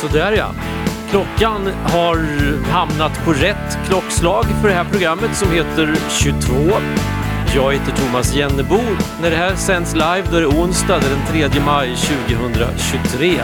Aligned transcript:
Sådär 0.00 0.32
ja. 0.32 0.50
Klockan 1.10 1.66
har 1.84 2.16
hamnat 2.70 3.24
på 3.24 3.32
rätt 3.32 3.78
klockslag 3.86 4.44
för 4.60 4.68
det 4.68 4.74
här 4.74 4.84
programmet 4.84 5.36
som 5.36 5.52
heter 5.52 5.94
22. 6.10 6.54
Jag 7.54 7.72
heter 7.72 7.92
Thomas 7.92 8.34
Jennebo. 8.34 8.80
När 9.22 9.30
det 9.30 9.36
här 9.36 9.54
sänds 9.54 9.94
live 9.94 10.24
då 10.30 10.36
är 10.36 10.40
det 10.40 10.46
onsdag 10.46 10.98
den 10.98 11.50
3 11.50 11.60
maj 11.60 11.96
2023. 11.96 13.40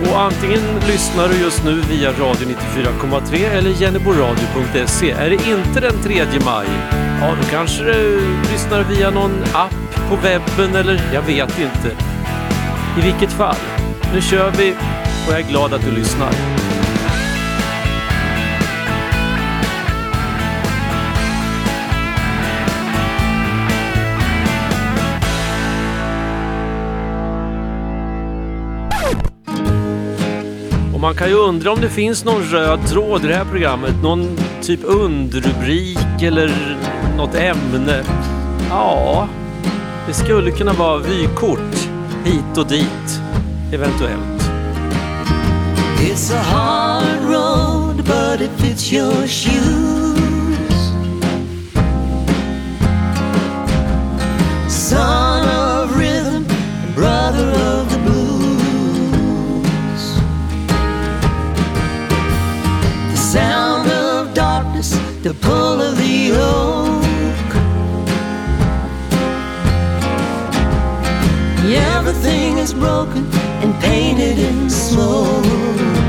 Och 0.00 0.20
antingen 0.20 0.60
lyssnar 0.88 1.28
du 1.28 1.36
just 1.36 1.64
nu 1.64 1.80
via 1.80 2.10
Radio 2.10 2.48
94,3 2.48 3.50
eller 3.50 3.70
jenneboradio.se. 3.70 5.10
Är 5.10 5.30
det 5.30 5.34
inte 5.34 5.80
den 5.80 6.02
3 6.02 6.24
maj, 6.44 6.66
ja 7.20 7.36
då 7.40 7.48
kanske 7.50 7.84
du 7.84 8.20
lyssnar 8.52 8.82
via 8.82 9.10
någon 9.10 9.44
app 9.52 10.08
på 10.08 10.16
webben 10.16 10.76
eller 10.76 11.02
jag 11.14 11.22
vet 11.22 11.58
inte. 11.58 11.96
I 12.98 13.02
vilket 13.02 13.32
fall, 13.32 13.56
nu 14.14 14.20
kör 14.20 14.50
vi 14.50 14.74
och 15.26 15.32
jag 15.32 15.40
är 15.40 15.48
glad 15.50 15.74
att 15.74 15.84
du 15.84 15.90
lyssnar. 15.90 16.69
Och 31.00 31.02
man 31.02 31.14
kan 31.14 31.28
ju 31.28 31.34
undra 31.34 31.72
om 31.72 31.80
det 31.80 31.88
finns 31.88 32.24
någon 32.24 32.42
röd 32.42 32.80
tråd 32.86 33.24
i 33.24 33.28
det 33.28 33.34
här 33.34 33.44
programmet, 33.44 33.94
någon 34.02 34.38
typ 34.62 34.80
underrubrik 34.82 36.22
eller 36.22 36.76
något 37.16 37.34
ämne. 37.34 38.04
Ja, 38.70 39.28
det 40.06 40.14
skulle 40.14 40.50
kunna 40.50 40.72
vara 40.72 40.98
vykort 40.98 41.88
hit 42.24 42.58
och 42.58 42.66
dit, 42.66 43.20
eventuellt. 43.72 44.50
It's 46.00 46.34
a 46.34 46.42
hard 46.42 47.30
road, 47.30 47.96
but 47.96 48.40
it 48.40 48.50
fits 48.58 48.92
your 48.92 49.26
shoes. 49.26 50.92
Son 54.68 55.42
of 55.42 55.96
rhythm, 55.98 56.44
brother 56.94 57.52
of 57.52 57.89
the 65.22 65.34
pull 65.34 65.80
of 65.82 65.98
the 65.98 66.30
oak. 66.32 67.04
Yeah, 71.68 71.98
everything 71.98 72.56
is 72.56 72.72
broken 72.72 73.26
and 73.62 73.74
painted 73.82 74.38
in 74.38 74.70
smoke. 74.70 75.99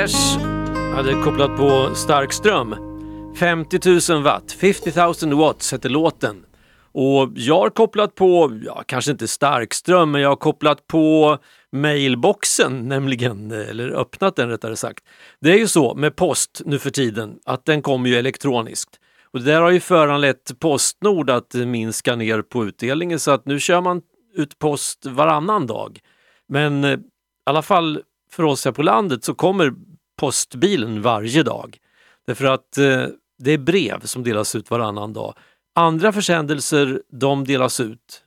Cash 0.00 0.38
hade 0.94 1.12
kopplat 1.24 1.56
på 1.56 1.94
stark 1.94 2.32
ström. 2.32 2.74
50 3.36 4.12
000 4.12 4.22
watt, 4.22 4.52
50 4.52 5.26
000 5.26 5.34
watts 5.38 5.72
hette 5.72 5.88
låten. 5.88 6.44
Och 6.92 7.30
jag 7.34 7.58
har 7.58 7.70
kopplat 7.70 8.14
på, 8.14 8.60
ja 8.64 8.82
kanske 8.86 9.10
inte 9.10 9.28
starkström, 9.28 10.10
men 10.10 10.20
jag 10.20 10.28
har 10.28 10.36
kopplat 10.36 10.86
på 10.86 11.38
mailboxen 11.72 12.88
nämligen, 12.88 13.50
eller 13.50 13.90
öppnat 13.90 14.36
den 14.36 14.48
rättare 14.48 14.76
sagt. 14.76 15.04
Det 15.40 15.52
är 15.52 15.58
ju 15.58 15.68
så 15.68 15.94
med 15.94 16.16
post 16.16 16.62
nu 16.64 16.78
för 16.78 16.90
tiden 16.90 17.38
att 17.44 17.64
den 17.64 17.82
kommer 17.82 18.08
ju 18.08 18.16
elektroniskt. 18.16 19.00
Och 19.32 19.38
det 19.38 19.52
där 19.52 19.60
har 19.60 19.70
ju 19.70 19.80
föranlett 19.80 20.58
Postnord 20.60 21.30
att 21.30 21.54
minska 21.54 22.16
ner 22.16 22.42
på 22.42 22.64
utdelningen 22.64 23.20
så 23.20 23.30
att 23.30 23.46
nu 23.46 23.60
kör 23.60 23.80
man 23.80 24.02
ut 24.34 24.58
post 24.58 25.06
varannan 25.06 25.66
dag. 25.66 25.98
Men 26.48 26.84
eh, 26.84 26.92
i 26.92 26.98
alla 27.44 27.62
fall 27.62 28.02
för 28.30 28.42
oss 28.42 28.64
här 28.64 28.72
på 28.72 28.82
landet 28.82 29.24
så 29.24 29.34
kommer 29.34 29.72
postbilen 30.20 31.02
varje 31.02 31.42
dag. 31.42 31.78
Därför 32.26 32.44
att 32.44 32.78
eh, 32.78 33.06
det 33.38 33.52
är 33.52 33.58
brev 33.58 34.00
som 34.00 34.22
delas 34.22 34.54
ut 34.54 34.70
varannan 34.70 35.12
dag. 35.12 35.34
Andra 35.74 36.12
försändelser 36.12 37.02
de 37.08 37.44
delas 37.44 37.80
ut 37.80 38.24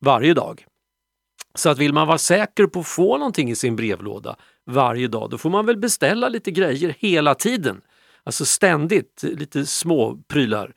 varje 0.00 0.34
dag. 0.34 0.66
Så 1.54 1.70
att 1.70 1.78
vill 1.78 1.92
man 1.92 2.06
vara 2.06 2.18
säker 2.18 2.66
på 2.66 2.80
att 2.80 2.86
få 2.86 3.18
någonting 3.18 3.50
i 3.50 3.56
sin 3.56 3.76
brevlåda 3.76 4.36
varje 4.66 5.08
dag, 5.08 5.30
då 5.30 5.38
får 5.38 5.50
man 5.50 5.66
väl 5.66 5.76
beställa 5.76 6.28
lite 6.28 6.50
grejer 6.50 6.96
hela 6.98 7.34
tiden. 7.34 7.80
Alltså 8.24 8.44
ständigt 8.44 9.22
lite 9.22 9.66
små 9.66 10.18
prylar. 10.28 10.74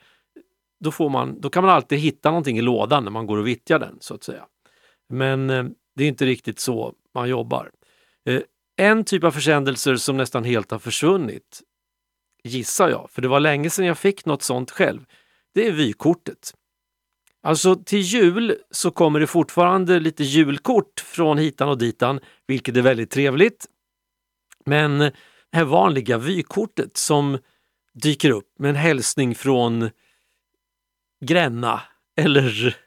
Då, 0.79 0.91
får 0.91 1.09
man, 1.09 1.41
då 1.41 1.49
kan 1.49 1.63
man 1.63 1.75
alltid 1.75 1.99
hitta 1.99 2.29
någonting 2.29 2.57
i 2.57 2.61
lådan 2.61 3.03
när 3.03 3.11
man 3.11 3.27
går 3.27 3.37
och 3.37 3.47
vittjar 3.47 3.79
den 3.79 3.97
så 3.99 4.13
att 4.13 4.23
säga. 4.23 4.45
Men 5.09 5.49
eh, 5.49 5.63
det 5.95 6.03
är 6.03 6.07
inte 6.07 6.25
riktigt 6.25 6.59
så 6.59 6.93
man 7.13 7.29
jobbar. 7.29 7.71
Eh, 8.25 8.41
en 8.79 9.03
typ 9.03 9.23
av 9.23 9.31
försändelser 9.31 9.95
som 9.95 10.17
nästan 10.17 10.43
helt 10.43 10.71
har 10.71 10.79
försvunnit, 10.79 11.61
gissar 12.43 12.89
jag, 12.89 13.09
för 13.11 13.21
det 13.21 13.27
var 13.27 13.39
länge 13.39 13.69
sedan 13.69 13.85
jag 13.85 13.97
fick 13.97 14.25
något 14.25 14.43
sånt 14.43 14.71
själv, 14.71 15.05
det 15.53 15.67
är 15.67 15.71
vykortet. 15.71 16.53
Alltså 17.43 17.75
till 17.75 17.99
jul 17.99 18.57
så 18.71 18.91
kommer 18.91 19.19
det 19.19 19.27
fortfarande 19.27 19.99
lite 19.99 20.23
julkort 20.23 20.99
från 20.99 21.37
hitan 21.37 21.69
och 21.69 21.77
ditan, 21.77 22.19
vilket 22.47 22.77
är 22.77 22.81
väldigt 22.81 23.11
trevligt. 23.11 23.65
Men 24.65 24.99
det 24.99 25.13
här 25.51 25.63
vanliga 25.63 26.17
vykortet 26.17 26.97
som 26.97 27.37
dyker 27.93 28.29
upp 28.29 28.59
med 28.59 28.69
en 28.69 28.75
hälsning 28.75 29.35
från 29.35 29.89
Gränna 31.25 31.81
eller 32.17 32.77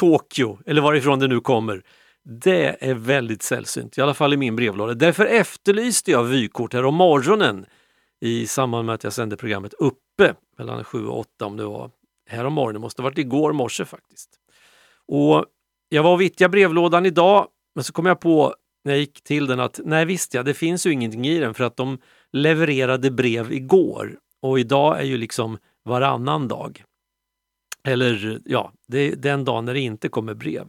Tokyo 0.00 0.58
eller 0.66 0.82
varifrån 0.82 1.18
det 1.18 1.28
nu 1.28 1.40
kommer. 1.40 1.82
Det 2.24 2.76
är 2.90 2.94
väldigt 2.94 3.42
sällsynt, 3.42 3.98
i 3.98 4.00
alla 4.00 4.14
fall 4.14 4.32
i 4.32 4.36
min 4.36 4.56
brevlåda. 4.56 4.94
Därför 4.94 5.26
efterlyste 5.26 6.10
jag 6.10 6.24
vykort 6.24 6.74
här 6.74 6.84
om 6.84 6.94
morgonen 6.94 7.66
i 8.20 8.46
samband 8.46 8.86
med 8.86 8.94
att 8.94 9.04
jag 9.04 9.12
sände 9.12 9.36
programmet 9.36 9.74
Uppe 9.74 10.34
mellan 10.58 10.84
7 10.84 11.06
och 11.06 11.18
8 11.18 11.46
om 11.46 11.56
det 11.56 11.64
var 11.64 11.90
här 12.28 12.44
om 12.44 12.52
morgonen, 12.52 12.80
måste 12.80 13.02
ha 13.02 13.08
varit 13.08 13.18
igår 13.18 13.52
morse 13.52 13.84
faktiskt. 13.84 14.30
Och 15.08 15.46
jag 15.88 16.02
var 16.02 16.12
och 16.12 16.20
vittjade 16.20 16.48
brevlådan 16.48 17.06
idag, 17.06 17.48
men 17.74 17.84
så 17.84 17.92
kom 17.92 18.06
jag 18.06 18.20
på 18.20 18.54
när 18.84 18.92
jag 18.92 19.00
gick 19.00 19.22
till 19.24 19.46
den 19.46 19.60
att 19.60 19.80
nej 19.84 20.04
visst 20.04 20.34
ja, 20.34 20.42
det 20.42 20.54
finns 20.54 20.86
ju 20.86 20.92
ingenting 20.92 21.26
i 21.26 21.38
den 21.38 21.54
för 21.54 21.64
att 21.64 21.76
de 21.76 21.98
levererade 22.32 23.10
brev 23.10 23.52
igår 23.52 24.18
och 24.42 24.58
idag 24.58 25.00
är 25.00 25.04
ju 25.04 25.16
liksom 25.16 25.58
varannan 25.84 26.48
dag. 26.48 26.84
Eller 27.84 28.40
ja, 28.44 28.72
det 28.88 28.98
är 28.98 29.16
den 29.16 29.44
dagen 29.44 29.64
när 29.64 29.74
det 29.74 29.80
inte 29.80 30.08
kommer 30.08 30.34
brev. 30.34 30.68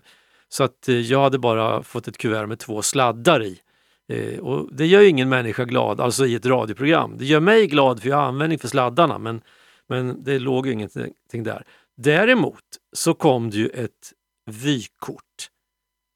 Så 0.54 0.64
att 0.64 0.90
eh, 0.90 1.00
jag 1.00 1.22
hade 1.22 1.40
bara 1.40 1.84
fått 1.84 2.08
ett 2.08 2.18
kuvert 2.18 2.48
med 2.48 2.60
två 2.60 2.82
sladdar 2.82 3.44
i. 3.44 3.62
Eh, 4.08 4.40
och 4.40 4.76
det 4.76 4.86
gör 4.86 5.02
ju 5.02 5.08
ingen 5.08 5.30
människa 5.30 5.66
glad, 5.66 6.02
alltså 6.02 6.26
i 6.26 6.36
ett 6.36 6.46
radioprogram. 6.46 7.18
Det 7.18 7.26
gör 7.26 7.40
mig 7.40 7.68
glad 7.68 8.02
för 8.02 8.10
jag 8.10 8.16
har 8.16 8.24
användning 8.24 8.60
för 8.60 8.68
sladdarna 8.68 9.18
men, 9.18 9.42
men 9.88 10.24
det 10.24 10.40
låg 10.40 10.68
ju 10.68 10.74
ingenting 10.74 11.44
där. 11.44 11.66
Däremot 11.96 12.64
så 12.92 13.14
kom 13.14 13.50
det 13.50 13.58
ju 13.58 13.68
ett 13.68 14.14
vykort 14.46 15.50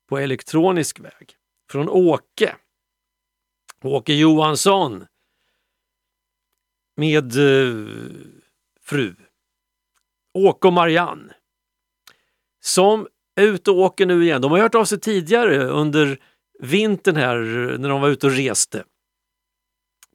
på 0.10 0.18
elektronisk 0.18 1.00
väg 1.00 1.36
från 1.72 1.90
Åke. 1.90 2.56
Åke 3.84 4.14
Johansson 4.14 5.06
med 6.96 7.38
eh, 7.38 7.88
fru 8.82 9.16
Åke 10.34 10.68
och 10.68 10.74
Marianne 10.74 11.34
som 12.60 13.08
är 13.38 13.44
ute 13.44 13.72
och 13.72 13.78
åker 13.78 14.06
nu 14.06 14.24
igen. 14.24 14.42
De 14.42 14.52
har 14.52 14.60
hört 14.60 14.76
av 14.76 14.86
sig 14.86 15.00
tidigare 15.00 15.66
under 15.66 16.20
vintern 16.60 17.16
här 17.16 17.38
när 17.78 17.90
de 17.90 18.02
var 18.02 18.10
ute 18.10 18.28
och 18.28 18.34
reste. 18.34 18.84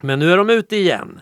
Men 0.01 0.19
nu 0.19 0.31
är 0.31 0.37
de 0.37 0.49
ute 0.49 0.75
igen. 0.75 1.21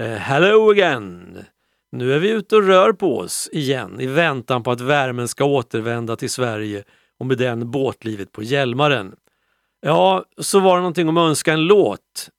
Uh, 0.00 0.06
hello 0.06 0.70
again! 0.70 1.44
Nu 1.92 2.12
är 2.12 2.18
vi 2.18 2.30
ute 2.30 2.56
och 2.56 2.62
rör 2.62 2.92
på 2.92 3.18
oss 3.18 3.48
igen 3.52 4.00
i 4.00 4.06
väntan 4.06 4.62
på 4.62 4.70
att 4.70 4.80
värmen 4.80 5.28
ska 5.28 5.44
återvända 5.44 6.16
till 6.16 6.30
Sverige 6.30 6.84
och 7.18 7.26
med 7.26 7.38
den 7.38 7.70
båtlivet 7.70 8.32
på 8.32 8.42
Hjälmaren. 8.42 9.16
Ja, 9.80 10.24
så 10.38 10.60
var 10.60 10.76
det 10.76 10.80
någonting 10.80 11.08
om 11.08 11.16
att 11.16 11.28
önska 11.28 11.52
en 11.52 11.64
låt 11.64 12.30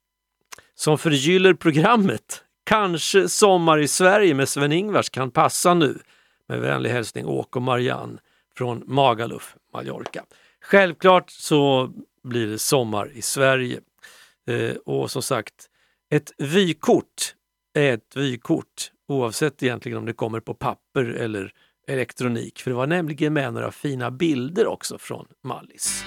som 0.75 0.97
förgyller 0.97 1.53
programmet. 1.53 2.43
Kanske 2.65 3.29
Sommar 3.29 3.77
i 3.77 3.87
Sverige 3.87 4.33
med 4.33 4.49
Sven-Ingvars 4.49 5.09
kan 5.09 5.31
passa 5.31 5.73
nu. 5.73 5.99
Med 6.47 6.59
vänlig 6.59 6.89
hälsning 6.89 7.25
Åke 7.25 7.59
och 7.59 7.63
Marianne 7.63 8.17
från 8.57 8.83
Magaluf, 8.85 9.55
Mallorca. 9.73 10.23
Självklart 10.61 11.29
så 11.29 11.91
blir 12.23 12.47
det 12.47 12.59
sommar 12.59 13.11
i 13.13 13.21
Sverige. 13.21 13.79
Eh, 14.47 14.75
och 14.85 15.11
som 15.11 15.21
sagt, 15.21 15.53
ett 16.11 16.31
vykort 16.37 17.35
är 17.73 17.93
ett 17.93 18.15
vykort 18.15 18.91
oavsett 19.07 19.63
egentligen 19.63 19.97
om 19.97 20.05
det 20.05 20.13
kommer 20.13 20.39
på 20.39 20.53
papper 20.53 21.05
eller 21.05 21.51
elektronik. 21.87 22.61
För 22.61 22.71
det 22.71 22.77
var 22.77 22.87
nämligen 22.87 23.33
med 23.33 23.53
några 23.53 23.71
fina 23.71 24.11
bilder 24.11 24.67
också 24.67 24.97
från 24.97 25.27
Mallis. 25.43 26.03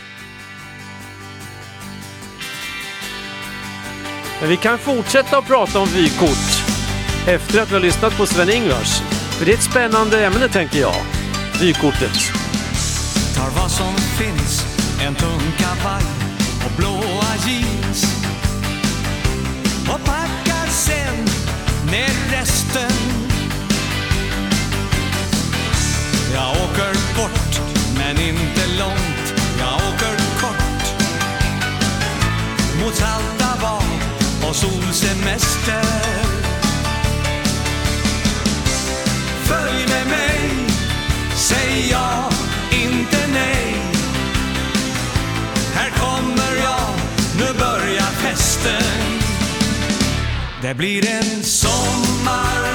Men 4.41 4.49
vi 4.49 4.56
kan 4.56 4.79
fortsätta 4.79 5.38
att 5.38 5.47
prata 5.47 5.79
om 5.81 5.87
vykort 5.87 6.70
efter 7.29 7.62
att 7.62 7.70
vi 7.70 7.75
har 7.75 7.81
lyssnat 7.81 8.17
på 8.17 8.26
Sven-Ingvars. 8.26 9.00
För 9.38 9.47
det 9.47 9.52
är 9.52 9.56
ett 9.56 9.62
spännande 9.62 10.26
ämne 10.26 10.49
tänker 10.49 10.81
jag. 10.81 11.19
Vykortet. 11.61 12.33
Tar 13.37 13.51
vad 13.61 13.71
som 13.71 13.95
finns, 13.97 14.65
en 15.03 15.15
tung 15.15 15.41
kavaj 15.59 16.03
och 16.65 16.71
blåa 16.77 17.37
jeans. 17.47 18.05
Och 19.81 20.05
packar 20.05 20.67
sen 20.71 21.25
ner 21.91 22.39
resten. 22.39 22.93
Jag 26.35 26.51
åker 26.51 27.17
bort, 27.17 27.61
men 27.97 28.21
inte 28.21 28.67
långt. 28.79 29.35
Jag 29.59 29.75
åker 29.75 30.17
kort. 30.41 30.85
Mot 32.83 32.95
salta 32.95 33.61
bad 33.61 34.49
och 34.49 34.57
solsemester. 34.57 36.19
Det 50.70 50.76
blir 50.76 51.06
en 51.06 51.43
sommar 51.43 52.69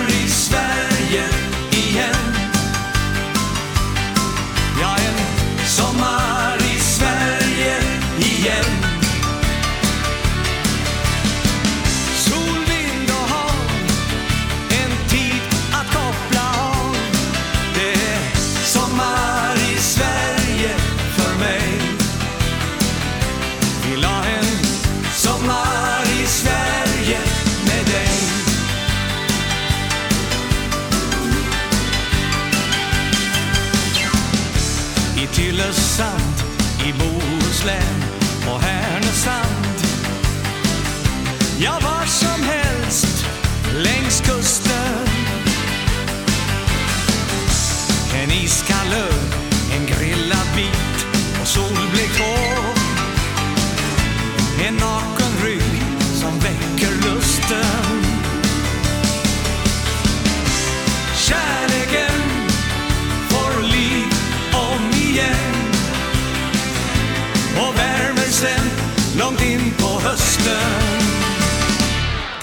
Ja, 41.65 41.79
var 41.83 41.94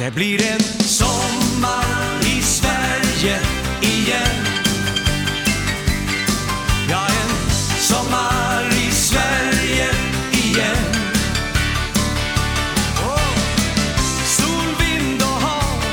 det 0.05 0.11
blir 0.15 0.43
en 0.53 0.61
sommar 0.85 1.85
i 2.21 2.43
Sverige 2.43 3.39
igen. 3.83 4.47
Ja, 6.91 7.07
en 7.07 7.51
sommar 7.79 8.65
i 8.89 8.91
Sverige 8.91 9.89
igen. 10.33 10.77
Sol, 14.27 14.67
vind 14.79 15.23
och 15.23 15.41
hav, 15.43 15.85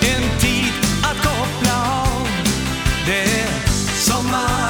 en 0.00 0.40
tid 0.40 0.72
att 1.02 1.16
koppla 1.16 2.02
av. 2.02 2.28
Det 3.06 3.22
är 3.22 3.48
sommar 3.98 4.61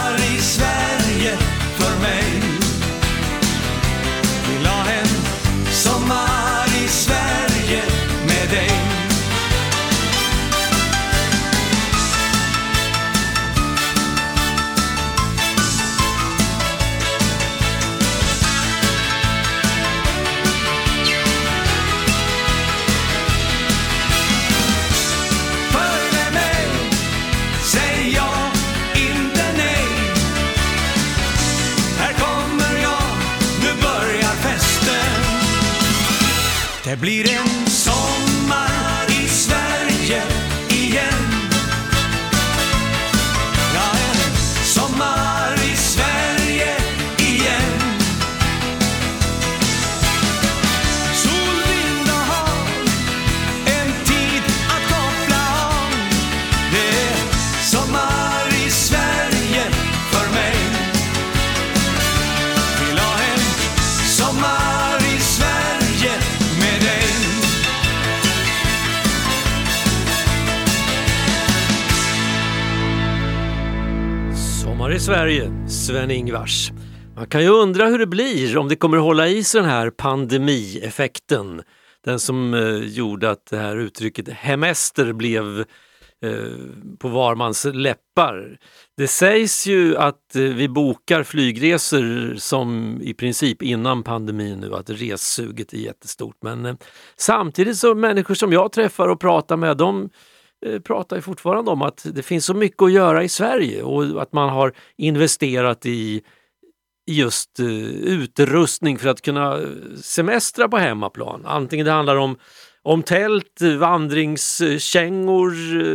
blir 37.02 37.26
en 37.26 37.51
Sverige, 75.12 75.68
Sven-Ingvars. 75.68 76.70
Man 77.16 77.26
kan 77.26 77.42
ju 77.42 77.48
undra 77.48 77.86
hur 77.86 77.98
det 77.98 78.06
blir 78.06 78.58
om 78.58 78.68
det 78.68 78.76
kommer 78.76 78.96
att 78.96 79.02
hålla 79.02 79.28
i 79.28 79.44
sig 79.44 79.60
den 79.60 79.70
här 79.70 79.90
pandemieffekten. 79.90 81.62
Den 82.04 82.18
som 82.18 82.54
eh, 82.54 82.76
gjorde 82.76 83.30
att 83.30 83.46
det 83.46 83.56
här 83.56 83.76
uttrycket 83.76 84.28
hemester 84.28 85.12
blev 85.12 85.60
eh, 86.22 86.34
på 86.98 87.08
var 87.08 87.34
mans 87.34 87.66
läppar. 87.72 88.58
Det 88.96 89.08
sägs 89.08 89.66
ju 89.66 89.96
att 89.96 90.36
eh, 90.36 90.42
vi 90.42 90.68
bokar 90.68 91.22
flygresor 91.22 92.34
som 92.36 92.98
i 93.02 93.14
princip 93.14 93.62
innan 93.62 94.02
pandemin 94.02 94.60
nu, 94.60 94.74
att 94.74 94.90
ressuget 94.90 95.72
är 95.72 95.78
jättestort. 95.78 96.36
Men 96.42 96.66
eh, 96.66 96.74
samtidigt 97.16 97.76
så 97.76 97.94
människor 97.94 98.34
som 98.34 98.52
jag 98.52 98.72
träffar 98.72 99.08
och 99.08 99.20
pratar 99.20 99.56
med, 99.56 99.76
de 99.76 100.10
Eh, 100.66 100.80
pratar 100.80 101.16
ju 101.16 101.22
fortfarande 101.22 101.70
om 101.70 101.82
att 101.82 102.06
det 102.14 102.22
finns 102.22 102.44
så 102.44 102.54
mycket 102.54 102.82
att 102.82 102.92
göra 102.92 103.24
i 103.24 103.28
Sverige 103.28 103.82
och 103.82 104.22
att 104.22 104.32
man 104.32 104.48
har 104.48 104.72
investerat 104.96 105.86
i 105.86 106.22
just 107.06 107.60
eh, 107.60 107.66
utrustning 107.90 108.98
för 108.98 109.08
att 109.08 109.22
kunna 109.22 109.58
eh, 109.58 109.68
semestra 110.02 110.68
på 110.68 110.76
hemmaplan. 110.76 111.42
Antingen 111.46 111.86
det 111.86 111.92
handlar 111.92 112.16
om, 112.16 112.36
om 112.82 113.02
tält, 113.02 113.60
vandringskängor 113.78 115.52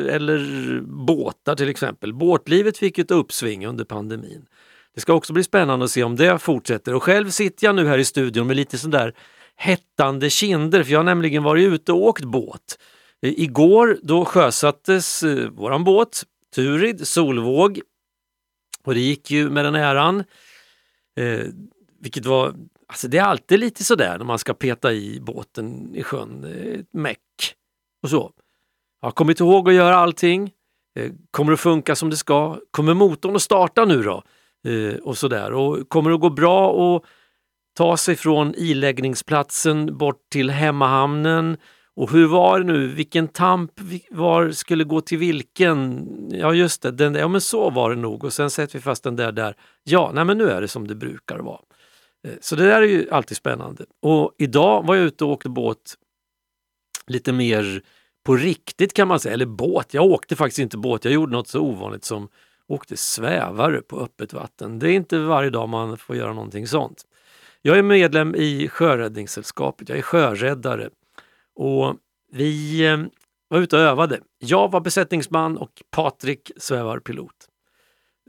eller 0.09 0.79
båtar 0.81 1.55
till 1.55 1.69
exempel. 1.69 2.13
Båtlivet 2.13 2.77
fick 2.77 2.99
ett 2.99 3.11
uppsving 3.11 3.67
under 3.67 3.85
pandemin. 3.85 4.45
Det 4.95 5.01
ska 5.01 5.13
också 5.13 5.33
bli 5.33 5.43
spännande 5.43 5.85
att 5.85 5.91
se 5.91 6.03
om 6.03 6.15
det 6.15 6.39
fortsätter 6.39 6.93
och 6.93 7.03
själv 7.03 7.29
sitter 7.29 7.67
jag 7.67 7.75
nu 7.75 7.87
här 7.87 7.97
i 7.97 8.05
studion 8.05 8.47
med 8.47 8.55
lite 8.55 8.77
sån 8.77 8.91
där 8.91 9.13
hettande 9.55 10.29
kinder 10.29 10.83
för 10.83 10.91
jag 10.91 10.99
har 10.99 11.03
nämligen 11.03 11.43
varit 11.43 11.67
ute 11.67 11.91
och 11.91 12.03
åkt 12.03 12.23
båt. 12.23 12.77
Eh, 13.21 13.33
igår 13.39 13.99
då 14.03 14.25
sjösattes 14.25 15.23
eh, 15.23 15.49
våran 15.49 15.83
båt, 15.83 16.23
Turid, 16.55 17.07
Solvåg. 17.07 17.81
Och 18.83 18.93
det 18.93 18.99
gick 18.99 19.31
ju 19.31 19.49
med 19.49 19.65
den 19.65 19.75
äran. 19.75 20.23
Eh, 21.19 21.45
vilket 21.99 22.25
var, 22.25 22.55
alltså 22.87 23.07
det 23.07 23.17
är 23.17 23.23
alltid 23.23 23.59
lite 23.59 23.83
sådär 23.83 24.17
när 24.17 24.25
man 24.25 24.39
ska 24.39 24.53
peta 24.53 24.93
i 24.93 25.19
båten 25.21 25.95
i 25.95 26.03
sjön, 26.03 26.43
eh, 26.43 26.79
ett 26.79 26.93
meck 26.93 27.55
och 28.03 28.09
så. 28.09 28.31
Jag 29.01 29.07
har 29.07 29.11
kommit 29.11 29.39
ihåg 29.39 29.69
att 29.69 29.75
göra 29.75 29.95
allting. 29.95 30.51
Eh, 30.99 31.11
kommer 31.31 31.51
det 31.51 31.57
funka 31.57 31.95
som 31.95 32.09
det 32.09 32.17
ska? 32.17 32.59
Kommer 32.71 32.93
motorn 32.93 33.35
att 33.35 33.41
starta 33.41 33.85
nu 33.85 34.03
då? 34.03 34.23
Eh, 34.67 34.95
och 34.95 35.17
sådär. 35.17 35.53
Och 35.53 35.89
kommer 35.89 36.09
det 36.09 36.15
att 36.15 36.21
gå 36.21 36.29
bra 36.29 36.95
att 36.95 37.03
ta 37.77 37.97
sig 37.97 38.15
från 38.15 38.55
iläggningsplatsen 38.55 39.97
bort 39.97 40.29
till 40.31 40.49
hemmahamnen? 40.49 41.57
Och 41.97 42.11
hur 42.11 42.27
var 42.27 42.59
det 42.59 42.65
nu? 42.65 42.87
Vilken 42.87 43.27
tamp 43.27 43.71
var 44.09 44.51
skulle 44.51 44.83
gå 44.83 45.01
till 45.01 45.17
vilken? 45.17 46.07
Ja 46.31 46.53
just 46.53 46.81
det, 46.81 46.91
den, 46.91 47.15
ja 47.15 47.27
men 47.27 47.41
så 47.41 47.69
var 47.69 47.89
det 47.89 47.95
nog 47.95 48.23
och 48.23 48.33
sen 48.33 48.49
sätter 48.49 48.73
vi 48.73 48.81
fast 48.81 49.03
den 49.03 49.15
där 49.15 49.31
där. 49.31 49.55
Ja, 49.83 50.11
nej 50.13 50.25
men 50.25 50.37
nu 50.37 50.49
är 50.49 50.61
det 50.61 50.67
som 50.67 50.87
det 50.87 50.95
brukar 50.95 51.39
vara. 51.39 51.59
Eh, 52.27 52.33
så 52.41 52.55
det 52.55 52.67
där 52.67 52.81
är 52.81 52.87
ju 52.87 53.09
alltid 53.11 53.37
spännande. 53.37 53.85
Och 54.01 54.35
idag 54.37 54.85
var 54.87 54.95
jag 54.95 55.05
ute 55.05 55.25
och 55.25 55.31
åkte 55.31 55.49
båt 55.49 55.95
lite 57.07 57.33
mer 57.33 57.81
på 58.25 58.35
riktigt 58.35 58.93
kan 58.93 59.07
man 59.07 59.19
säga, 59.19 59.33
eller 59.33 59.45
båt. 59.45 59.93
Jag 59.93 60.05
åkte 60.05 60.35
faktiskt 60.35 60.59
inte 60.59 60.77
båt, 60.77 61.05
jag 61.05 61.13
gjorde 61.13 61.31
något 61.31 61.47
så 61.47 61.61
ovanligt 61.61 62.05
som 62.05 62.29
åkte 62.67 62.97
svävare 62.97 63.81
på 63.81 63.99
öppet 63.99 64.33
vatten. 64.33 64.79
Det 64.79 64.91
är 64.91 64.93
inte 64.93 65.19
varje 65.19 65.49
dag 65.49 65.69
man 65.69 65.97
får 65.97 66.15
göra 66.15 66.33
någonting 66.33 66.67
sånt. 66.67 67.03
Jag 67.61 67.77
är 67.77 67.83
medlem 67.83 68.35
i 68.35 68.67
Sjöräddningssällskapet, 68.67 69.89
jag 69.89 69.97
är 69.97 70.01
sjöräddare 70.01 70.89
och 71.57 71.95
vi 72.31 72.85
eh, 72.87 72.97
var 73.47 73.59
ute 73.59 73.75
och 73.75 73.81
övade. 73.81 74.19
Jag 74.37 74.71
var 74.71 74.79
besättningsman 74.79 75.57
och 75.57 75.83
Patrik 75.91 76.51
svävarpilot. 76.57 77.47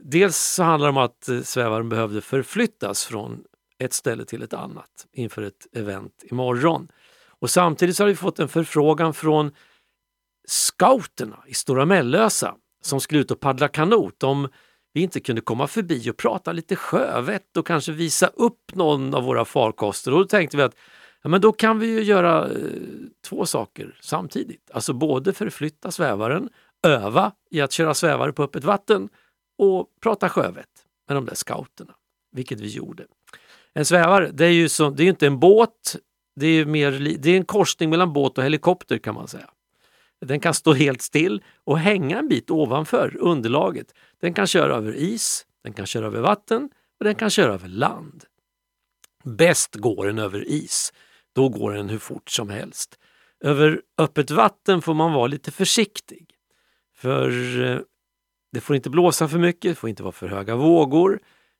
Dels 0.03 0.37
så 0.37 0.63
handlar 0.63 0.87
det 0.87 0.91
om 0.91 0.97
att 0.97 1.29
eh, 1.29 1.41
svävaren 1.41 1.89
behövde 1.89 2.21
förflyttas 2.21 3.05
från 3.05 3.43
ett 3.79 3.93
ställe 3.93 4.25
till 4.25 4.43
ett 4.43 4.53
annat 4.53 5.07
inför 5.13 5.41
ett 5.41 5.67
event 5.73 6.23
imorgon. 6.23 6.87
Och 7.39 7.49
samtidigt 7.49 7.95
så 7.95 8.03
har 8.03 8.07
vi 8.07 8.15
fått 8.15 8.39
en 8.39 8.47
förfrågan 8.47 9.13
från 9.13 9.51
scouterna 10.47 11.43
i 11.47 11.53
Stora 11.53 11.85
Mellösa 11.85 12.55
som 12.81 12.99
skulle 13.01 13.21
ut 13.21 13.31
och 13.31 13.39
paddla 13.39 13.67
kanot 13.67 14.23
om 14.23 14.49
vi 14.93 15.01
inte 15.01 15.19
kunde 15.19 15.41
komma 15.41 15.67
förbi 15.67 16.11
och 16.11 16.17
prata 16.17 16.51
lite 16.51 16.75
sjövett 16.75 17.57
och 17.57 17.67
kanske 17.67 17.91
visa 17.91 18.27
upp 18.27 18.75
någon 18.75 19.15
av 19.15 19.23
våra 19.23 19.45
farkoster. 19.45 20.13
Och 20.13 20.19
då 20.19 20.25
tänkte 20.25 20.57
vi 20.57 20.63
att 20.63 20.75
ja, 21.23 21.29
men 21.29 21.41
då 21.41 21.51
kan 21.51 21.79
vi 21.79 21.87
ju 21.87 22.03
göra 22.03 22.49
eh, 22.49 22.55
två 23.27 23.45
saker 23.45 23.97
samtidigt. 24.01 24.71
Alltså 24.71 24.93
både 24.93 25.33
förflytta 25.33 25.91
svävaren, 25.91 26.49
öva 26.87 27.31
i 27.51 27.61
att 27.61 27.71
köra 27.71 27.93
svävare 27.93 28.33
på 28.33 28.43
öppet 28.43 28.63
vatten 28.63 29.09
och 29.57 29.87
prata 30.01 30.29
sjövett 30.29 30.85
med 31.07 31.17
de 31.17 31.25
där 31.25 31.35
scouterna, 31.35 31.93
vilket 32.31 32.59
vi 32.59 32.67
gjorde. 32.67 33.05
En 33.73 33.85
svävare, 33.85 34.31
det 34.33 34.45
är 34.45 34.51
ju 34.51 34.69
som, 34.69 34.95
det 34.95 35.03
är 35.03 35.07
inte 35.07 35.27
en 35.27 35.39
båt, 35.39 35.95
det 36.35 36.47
är, 36.47 36.65
mer, 36.65 36.91
det 37.19 37.31
är 37.31 37.37
en 37.37 37.45
korsning 37.45 37.89
mellan 37.89 38.13
båt 38.13 38.37
och 38.37 38.43
helikopter 38.43 38.97
kan 38.97 39.15
man 39.15 39.27
säga. 39.27 39.49
Den 40.25 40.39
kan 40.39 40.53
stå 40.53 40.73
helt 40.73 41.01
still 41.01 41.43
och 41.63 41.79
hänga 41.79 42.19
en 42.19 42.27
bit 42.27 42.51
ovanför 42.51 43.17
underlaget. 43.19 43.93
Den 44.21 44.33
kan 44.33 44.47
köra 44.47 44.75
över 44.75 44.95
is, 44.95 45.45
den 45.63 45.73
kan 45.73 45.85
köra 45.85 46.05
över 46.05 46.21
vatten 46.21 46.69
och 46.99 47.05
den 47.05 47.15
kan 47.15 47.29
köra 47.29 47.53
över 47.53 47.67
land. 47.67 48.23
Bäst 49.23 49.75
går 49.75 50.05
den 50.05 50.19
över 50.19 50.47
is. 50.47 50.93
Då 51.35 51.49
går 51.49 51.73
den 51.73 51.89
hur 51.89 51.99
fort 51.99 52.29
som 52.29 52.49
helst. 52.49 52.99
Över 53.43 53.81
öppet 53.97 54.31
vatten 54.31 54.81
får 54.81 54.93
man 54.93 55.13
vara 55.13 55.27
lite 55.27 55.51
försiktig. 55.51 56.29
För 56.95 57.61
eh, 57.61 57.79
det 58.51 58.61
får 58.61 58.75
inte 58.75 58.89
blåsa 58.89 59.27
för 59.27 59.39
mycket, 59.39 59.71
det 59.71 59.75
får 59.75 59.89
inte 59.89 60.03
vara 60.03 60.11
för 60.11 60.27
höga 60.27 60.55
vågor. 60.55 61.19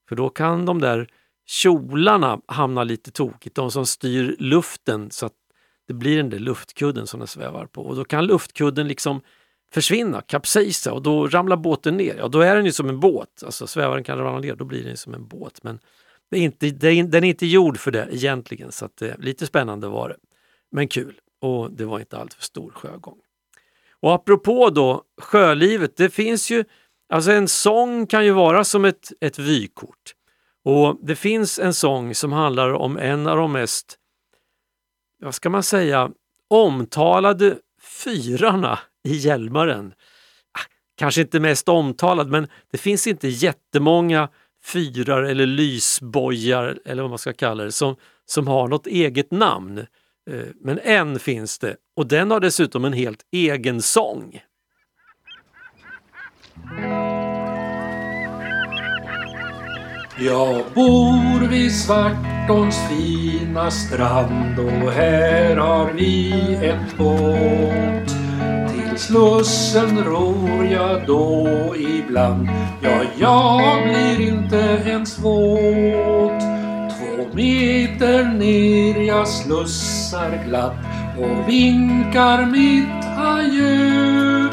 För 0.09 0.15
då 0.15 0.29
kan 0.29 0.65
de 0.65 0.81
där 0.81 1.09
kjolarna 1.45 2.41
hamna 2.45 2.83
lite 2.83 3.11
tokigt, 3.11 3.55
de 3.55 3.71
som 3.71 3.85
styr 3.85 4.35
luften 4.39 5.11
så 5.11 5.25
att 5.25 5.33
det 5.87 5.93
blir 5.93 6.17
den 6.17 6.29
där 6.29 6.39
luftkudden 6.39 7.07
som 7.07 7.19
den 7.19 7.27
svävar 7.27 7.65
på. 7.65 7.81
Och 7.81 7.95
då 7.95 8.05
kan 8.05 8.25
luftkudden 8.25 8.87
liksom 8.87 9.21
försvinna, 9.71 10.21
kapsejsa 10.21 10.93
och 10.93 11.01
då 11.01 11.27
ramlar 11.27 11.57
båten 11.57 11.97
ner. 11.97 12.15
Ja, 12.17 12.27
då 12.27 12.41
är 12.41 12.55
den 12.55 12.65
ju 12.65 12.71
som 12.71 12.89
en 12.89 12.99
båt. 12.99 13.43
Alltså 13.45 13.67
svävaren 13.67 14.03
kan 14.03 14.17
ramla 14.17 14.39
ner, 14.39 14.55
då 14.55 14.65
blir 14.65 14.83
den 14.83 14.97
som 14.97 15.13
en 15.13 15.27
båt. 15.27 15.63
Men 15.63 15.79
det 16.31 16.37
är 16.37 16.41
inte, 16.41 16.69
det 16.69 16.87
är, 16.87 17.03
den 17.03 17.23
är 17.23 17.27
inte 17.27 17.45
gjord 17.45 17.77
för 17.77 17.91
det 17.91 18.07
egentligen, 18.11 18.71
så 18.71 18.85
att, 18.85 19.01
eh, 19.01 19.17
lite 19.17 19.45
spännande 19.45 19.87
var 19.87 20.09
det. 20.09 20.15
Men 20.71 20.87
kul 20.87 21.19
och 21.41 21.71
det 21.71 21.85
var 21.85 21.99
inte 21.99 22.17
alltför 22.17 22.43
stor 22.43 22.71
sjögång. 22.71 23.17
Och 24.01 24.13
apropå 24.13 24.69
då 24.69 25.03
sjölivet, 25.21 25.97
det 25.97 26.09
finns 26.09 26.51
ju, 26.51 26.65
alltså 27.09 27.31
en 27.31 27.47
sång 27.47 28.07
kan 28.07 28.25
ju 28.25 28.31
vara 28.31 28.63
som 28.63 28.85
ett, 28.85 29.11
ett 29.21 29.39
vykort. 29.39 30.15
Och 30.63 30.99
det 31.01 31.15
finns 31.15 31.59
en 31.59 31.73
sång 31.73 32.15
som 32.15 32.31
handlar 32.31 32.73
om 32.73 32.97
en 32.97 33.27
av 33.27 33.37
de 33.37 33.51
mest, 33.51 33.97
vad 35.21 35.35
ska 35.35 35.49
man 35.49 35.63
säga, 35.63 36.11
omtalade 36.49 37.57
fyrarna 37.81 38.79
i 39.03 39.13
Hjälmaren. 39.13 39.93
Ah, 40.51 40.71
kanske 40.97 41.21
inte 41.21 41.39
mest 41.39 41.69
omtalad, 41.69 42.29
men 42.29 42.47
det 42.71 42.77
finns 42.77 43.07
inte 43.07 43.27
jättemånga 43.27 44.29
fyrar 44.63 45.23
eller 45.23 45.45
lysbojar 45.45 46.79
eller 46.85 47.01
vad 47.01 47.09
man 47.09 47.19
ska 47.19 47.33
kalla 47.33 47.63
det 47.63 47.71
som, 47.71 47.95
som 48.25 48.47
har 48.47 48.67
något 48.67 48.87
eget 48.87 49.31
namn. 49.31 49.77
Eh, 50.29 50.45
men 50.61 50.79
en 50.79 51.19
finns 51.19 51.59
det 51.59 51.75
och 51.95 52.07
den 52.07 52.31
har 52.31 52.39
dessutom 52.39 52.85
en 52.85 52.93
helt 52.93 53.21
egen 53.31 53.81
sång. 53.81 54.41
Jag 60.21 60.65
bor 60.75 61.47
vid 61.47 61.75
Svartåns 61.75 62.77
fina 62.89 63.71
strand 63.71 64.59
och 64.59 64.91
här 64.91 65.55
har 65.55 65.93
vi 65.93 66.31
ett 66.61 66.97
båt. 66.97 68.18
Slussen 68.99 70.03
ror 70.03 70.65
jag 70.65 71.07
då 71.07 71.47
ibland. 71.77 72.49
Ja, 72.81 73.01
jag 73.17 73.83
blir 73.83 74.27
inte 74.27 74.81
ens 74.85 75.19
våt. 75.19 76.41
Två 76.89 77.35
meter 77.35 78.23
ner 78.23 79.01
jag 79.01 79.27
slussar 79.27 80.43
glatt 80.47 80.75
och 81.17 81.49
vinkar 81.49 82.45
mitt 82.45 83.05
adjö. 83.17 84.49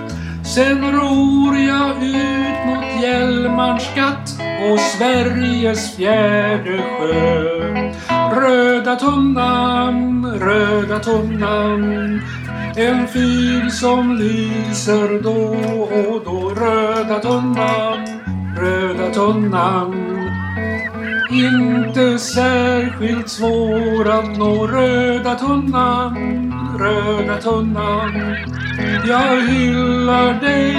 Sen 0.54 0.92
ror 0.92 1.56
jag 1.56 2.02
ut 2.02 2.66
mot 2.66 3.02
Hjälmarns 3.02 3.82
skatt 3.82 4.40
och 4.70 4.80
Sveriges 4.80 5.96
fjärde 5.96 6.82
sjö. 6.98 7.66
Röda 8.40 8.96
tunnan, 8.96 10.26
röda 10.40 10.98
tunnan 10.98 12.20
en 12.76 13.08
fyr 13.08 13.68
som 13.68 14.16
lyser 14.16 15.22
då 15.22 15.56
och 16.10 16.24
då. 16.24 16.50
Röda 16.50 17.18
tunnan, 17.18 18.06
röda 18.56 19.10
tunnan. 19.10 20.16
Inte 21.30 22.18
särskilt 22.18 23.28
svår 23.28 24.10
att 24.10 24.38
nå. 24.38 24.66
Röda 24.66 25.34
tunnan, 25.34 26.16
röda 26.78 27.36
tunnan. 27.36 28.36
Jag 29.08 29.40
hyllar 29.40 30.40
dig 30.40 30.76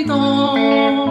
idag. 0.00 1.08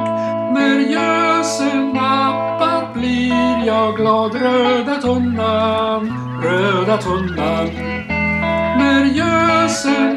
När 0.53 0.79
gösen 0.79 1.89
nappat 1.89 2.93
blir 2.93 3.65
jag 3.65 3.95
glad. 3.95 4.35
Röda 4.35 4.95
tunnan, 4.95 6.13
röda 6.43 6.97
tunnan. 6.97 7.69
När 8.77 9.05
gösen 9.05 10.14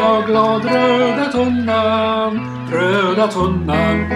jag 0.00 0.26
glad 0.26 0.64
Röda 0.64 1.32
tunnan, 1.32 2.40
röda 2.72 3.28
tunnan 3.28 4.10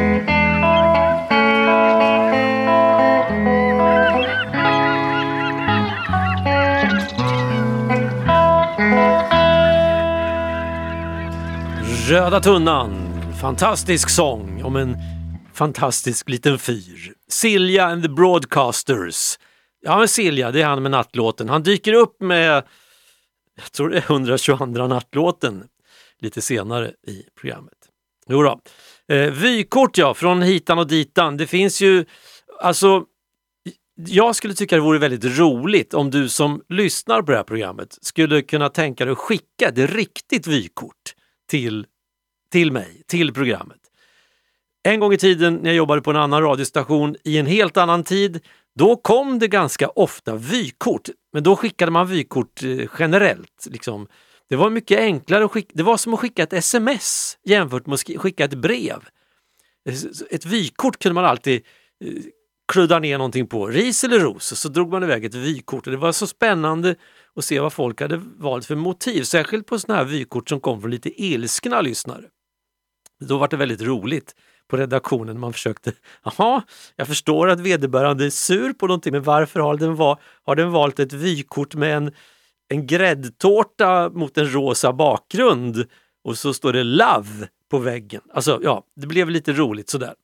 Röda 12.08 12.40
tunnan, 12.40 13.12
fantastisk 13.40 14.10
sång 14.10 14.62
om 14.64 14.76
en 14.76 14.96
fantastisk 15.54 16.28
liten 16.28 16.58
fyr. 16.58 17.12
Silja 17.30 17.86
and 17.86 18.02
the 18.02 18.08
Broadcasters. 18.08 19.38
Ja, 19.80 19.98
men 19.98 20.08
Silja, 20.08 20.50
det 20.50 20.62
är 20.62 20.66
han 20.66 20.82
med 20.82 20.90
nattlåten. 20.90 21.48
Han 21.48 21.62
dyker 21.62 21.92
upp 21.92 22.20
med, 22.20 22.62
jag 23.56 23.72
tror 23.72 23.88
det 23.88 23.96
är 23.96 24.02
122 24.02 24.66
nattlåten 24.66 25.64
lite 26.24 26.42
senare 26.42 26.92
i 27.06 27.22
programmet. 27.40 27.78
Jo 28.28 28.42
då. 28.42 28.60
Eh, 29.14 29.30
vykort 29.30 29.98
ja, 29.98 30.14
från 30.14 30.42
hitan 30.42 30.78
och 30.78 30.86
ditan. 30.86 31.36
Det 31.36 31.46
finns 31.46 31.80
ju, 31.80 32.04
alltså 32.60 33.04
jag 33.94 34.36
skulle 34.36 34.54
tycka 34.54 34.76
det 34.76 34.82
vore 34.82 34.98
väldigt 34.98 35.38
roligt 35.38 35.94
om 35.94 36.10
du 36.10 36.28
som 36.28 36.62
lyssnar 36.68 37.22
på 37.22 37.30
det 37.30 37.36
här 37.36 37.44
programmet 37.44 37.98
skulle 38.00 38.42
kunna 38.42 38.68
tänka 38.68 39.04
dig 39.04 39.12
att 39.12 39.18
skicka 39.18 39.68
ett 39.68 39.78
riktigt 39.78 40.46
vykort 40.46 41.14
till, 41.48 41.86
till 42.52 42.72
mig, 42.72 43.02
till 43.06 43.34
programmet. 43.34 43.78
En 44.82 45.00
gång 45.00 45.12
i 45.12 45.16
tiden 45.16 45.54
när 45.54 45.70
jag 45.70 45.76
jobbade 45.76 46.02
på 46.02 46.10
en 46.10 46.16
annan 46.16 46.42
radiostation 46.42 47.16
i 47.24 47.38
en 47.38 47.46
helt 47.46 47.76
annan 47.76 48.04
tid, 48.04 48.40
då 48.74 48.96
kom 48.96 49.38
det 49.38 49.48
ganska 49.48 49.88
ofta 49.88 50.36
vykort. 50.36 51.08
Men 51.32 51.42
då 51.42 51.56
skickade 51.56 51.92
man 51.92 52.06
vykort 52.06 52.62
eh, 52.62 52.88
generellt. 52.98 53.66
Liksom. 53.70 54.06
Det 54.48 54.56
var 54.56 54.70
mycket 54.70 54.98
enklare 54.98 55.44
att 55.44 55.50
skicka, 55.50 55.72
det 55.74 55.82
var 55.82 55.96
som 55.96 56.14
att 56.14 56.20
skicka 56.20 56.42
ett 56.42 56.52
sms 56.52 57.38
jämfört 57.44 57.86
med 57.86 57.94
att 57.94 58.20
skicka 58.20 58.44
ett 58.44 58.54
brev. 58.54 59.08
Ett 60.30 60.46
vykort 60.46 60.98
kunde 60.98 61.14
man 61.14 61.24
alltid 61.24 61.62
eh, 62.04 62.12
kludda 62.72 62.98
ner 62.98 63.18
någonting 63.18 63.46
på, 63.46 63.66
ris 63.66 64.04
eller 64.04 64.20
ros, 64.20 64.52
och 64.52 64.58
så 64.58 64.68
drog 64.68 64.90
man 64.90 65.02
iväg 65.02 65.24
ett 65.24 65.34
vykort. 65.34 65.84
Det 65.84 65.96
var 65.96 66.12
så 66.12 66.26
spännande 66.26 66.94
att 67.36 67.44
se 67.44 67.60
vad 67.60 67.72
folk 67.72 68.00
hade 68.00 68.16
valt 68.36 68.66
för 68.66 68.76
motiv, 68.76 69.22
särskilt 69.22 69.66
på 69.66 69.78
sådana 69.78 69.98
här 69.98 70.04
vykort 70.04 70.48
som 70.48 70.60
kom 70.60 70.80
från 70.80 70.90
lite 70.90 71.22
ilskna 71.22 71.80
lyssnare. 71.80 72.24
Då 73.20 73.38
var 73.38 73.48
det 73.48 73.56
väldigt 73.56 73.82
roligt 73.82 74.34
på 74.68 74.76
redaktionen. 74.76 75.40
Man 75.40 75.52
försökte, 75.52 75.92
jaha, 76.24 76.62
jag 76.96 77.06
förstår 77.06 77.48
att 77.48 77.60
vederbörande 77.60 78.26
är 78.26 78.30
sur 78.30 78.72
på 78.72 78.86
någonting, 78.86 79.12
men 79.12 79.22
varför 79.22 79.60
har 79.60 79.76
den, 79.76 79.94
va, 79.94 80.18
har 80.44 80.56
den 80.56 80.70
valt 80.70 80.98
ett 80.98 81.12
vykort 81.12 81.74
med 81.74 81.96
en, 81.96 82.12
en 82.68 82.86
gräddtårta 82.86 84.10
mot 84.10 84.38
en 84.38 84.52
rosa 84.52 84.92
bakgrund 84.92 85.86
och 86.24 86.38
så 86.38 86.54
står 86.54 86.72
det 86.72 86.84
Love 86.84 87.48
på 87.70 87.78
väggen. 87.78 88.20
Alltså, 88.32 88.60
ja, 88.62 88.84
det 88.96 89.06
blev 89.06 89.30
lite 89.30 89.52
roligt 89.52 89.88
sådär. 89.88 90.14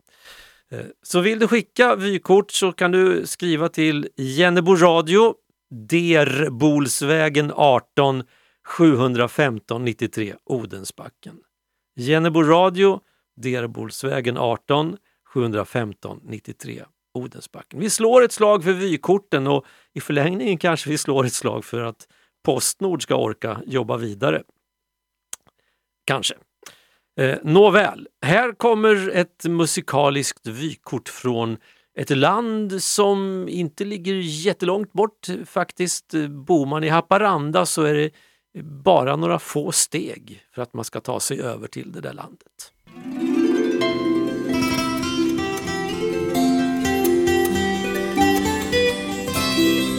Eh, 0.70 0.80
så 1.02 1.20
vill 1.20 1.38
du 1.38 1.48
skicka 1.48 1.96
vykort 1.96 2.50
så 2.50 2.72
kan 2.72 2.90
du 2.90 3.26
skriva 3.26 3.68
till 3.68 4.08
Jennebo 4.16 4.74
radio, 4.74 5.34
Derbolsvägen 5.70 7.52
18 7.54 8.22
715 8.66 9.84
93 9.84 10.34
Odensbacken. 10.44 11.36
Jennebo 11.96 12.42
radio, 12.42 13.00
Derbolsvägen 13.36 14.36
18 14.36 14.96
715 15.34 16.20
93 16.24 16.84
Odensbacken. 17.14 17.80
Vi 17.80 17.90
slår 17.90 18.22
ett 18.24 18.32
slag 18.32 18.64
för 18.64 18.72
vykorten 18.72 19.46
och 19.46 19.64
i 19.94 20.00
förlängningen 20.00 20.58
kanske 20.58 20.90
vi 20.90 20.98
slår 20.98 21.24
ett 21.24 21.32
slag 21.32 21.64
för 21.64 21.80
att 21.80 22.06
Postnord 22.42 23.02
ska 23.02 23.16
orka 23.16 23.62
jobba 23.66 23.96
vidare. 23.96 24.42
Kanske. 26.04 26.34
Eh, 27.20 27.38
nåväl, 27.42 28.08
här 28.22 28.52
kommer 28.52 29.10
ett 29.14 29.44
musikaliskt 29.44 30.46
vykort 30.46 31.08
från 31.08 31.56
ett 31.96 32.10
land 32.10 32.82
som 32.82 33.48
inte 33.48 33.84
ligger 33.84 34.14
jättelångt 34.14 34.92
bort 34.92 35.26
faktiskt. 35.46 36.14
Eh, 36.14 36.28
bor 36.28 36.66
man 36.66 36.84
i 36.84 36.88
Haparanda 36.88 37.66
så 37.66 37.82
är 37.82 37.94
det 37.94 38.10
bara 38.62 39.16
några 39.16 39.38
få 39.38 39.72
steg 39.72 40.42
för 40.54 40.62
att 40.62 40.74
man 40.74 40.84
ska 40.84 41.00
ta 41.00 41.20
sig 41.20 41.40
över 41.40 41.68
till 41.68 41.92
det 41.92 42.00
där 42.00 42.12
landet. 42.12 42.72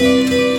Mm. 0.01 0.50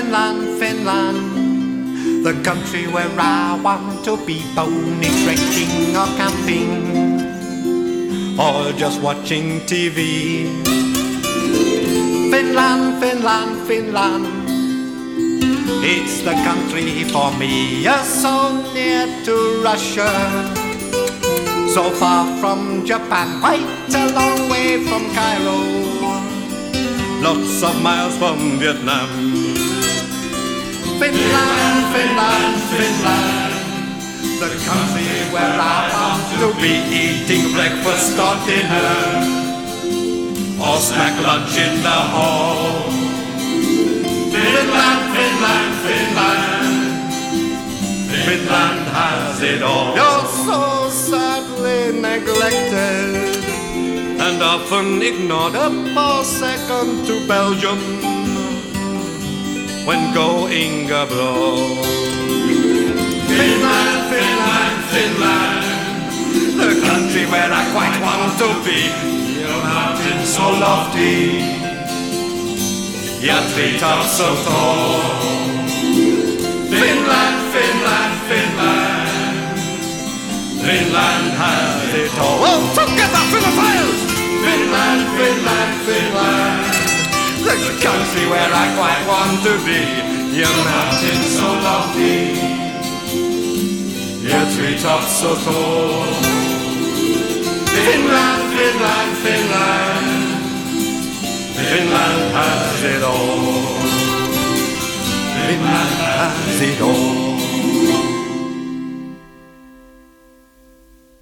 Finland, 0.00 0.58
Finland, 0.58 2.24
the 2.24 2.32
country 2.42 2.86
where 2.86 3.12
I 3.18 3.60
want 3.62 4.02
to 4.06 4.16
be 4.24 4.40
pony 4.56 5.10
trekking 5.24 5.94
or 5.94 6.08
camping 6.16 6.72
or 8.40 8.72
just 8.80 9.02
watching 9.02 9.60
TV. 9.68 10.48
Finland, 12.32 12.98
Finland, 13.02 13.68
Finland, 13.68 14.24
it's 15.84 16.22
the 16.22 16.32
country 16.48 17.04
for 17.12 17.30
me. 17.36 17.82
You're 17.84 18.02
so 18.02 18.56
near 18.72 19.04
to 19.26 19.60
Russia, 19.62 20.10
so 21.74 21.90
far 22.00 22.24
from 22.40 22.86
Japan, 22.86 23.38
quite 23.40 23.92
a 23.92 24.06
long 24.16 24.48
way 24.48 24.82
from 24.82 25.02
Cairo 25.12 25.90
lots 27.20 27.62
of 27.62 27.82
miles 27.82 28.16
from 28.16 28.58
Vietnam. 28.58 29.59
Finland, 31.00 31.78
Finland, 31.94 32.56
Finland, 32.76 33.52
the 34.42 34.50
country 34.68 35.08
where 35.32 35.56
I 35.56 35.80
want 35.96 36.24
to 36.40 36.48
be 36.60 36.72
eating 37.02 37.54
breakfast 37.54 38.18
or 38.26 38.36
dinner, 38.44 39.00
or 40.60 40.76
snack 40.76 41.16
lunch 41.26 41.56
in 41.56 41.82
the 41.82 42.00
hall. 42.12 42.84
Finland, 44.34 45.02
Finland, 45.16 45.72
Finland, 45.86 46.92
Finland 48.26 48.82
has 48.98 49.40
it 49.40 49.62
all. 49.62 49.96
You're 49.96 50.28
so 50.44 50.90
sadly 50.90 51.98
neglected 51.98 53.40
and 54.20 54.42
often 54.42 55.00
ignored 55.00 55.54
a 55.54 55.70
for 55.94 56.24
second 56.24 57.06
to 57.06 57.26
Belgium 57.26 58.09
when 59.90 60.14
going 60.14 60.86
abroad. 61.02 61.84
Finland, 63.38 64.00
Finland, 64.12 64.76
Finland, 64.94 65.64
the 66.62 66.70
country 66.86 67.24
where 67.32 67.50
I 67.60 67.62
quite 67.74 67.96
want 68.06 68.32
to 68.42 68.48
be. 68.66 68.80
Your 69.42 69.58
mountains 69.66 70.28
so 70.36 70.46
lofty, 70.62 71.42
your 73.26 73.42
treetops 73.50 74.10
so 74.18 74.28
tall. 74.46 75.00
Finland, 76.80 77.36
Finland, 77.54 78.14
Finland, 78.30 79.56
Finland 80.66 81.26
has 81.42 81.94
it 82.02 82.14
all. 82.26 82.38
Oh, 82.50 82.60
together, 82.78 83.24
Finland! 83.32 83.90
Finland, 84.44 85.02
Finland, 85.18 85.72
Finland. 85.86 86.79
The 87.40 87.72
country 87.82 88.24
where 88.28 88.52
I 88.52 88.66
quite 88.76 89.02
want 89.08 89.42
to 89.46 89.54
be. 89.64 89.80
Your 90.36 90.56
mountains 90.64 91.26
so 91.36 91.48
lofty, 91.66 92.38
your 94.22 94.44
treetops 94.54 95.12
so 95.20 95.34
tall. 95.44 96.04
Finland, 97.66 98.42
Finland, 98.54 99.10
Finland. 99.24 100.06
Finland 101.56 102.20
has 102.36 102.82
it 102.84 103.02
all. 103.02 103.80
Finland 105.46 105.94
has 105.98 106.60
it 106.60 106.80
all. 106.80 107.30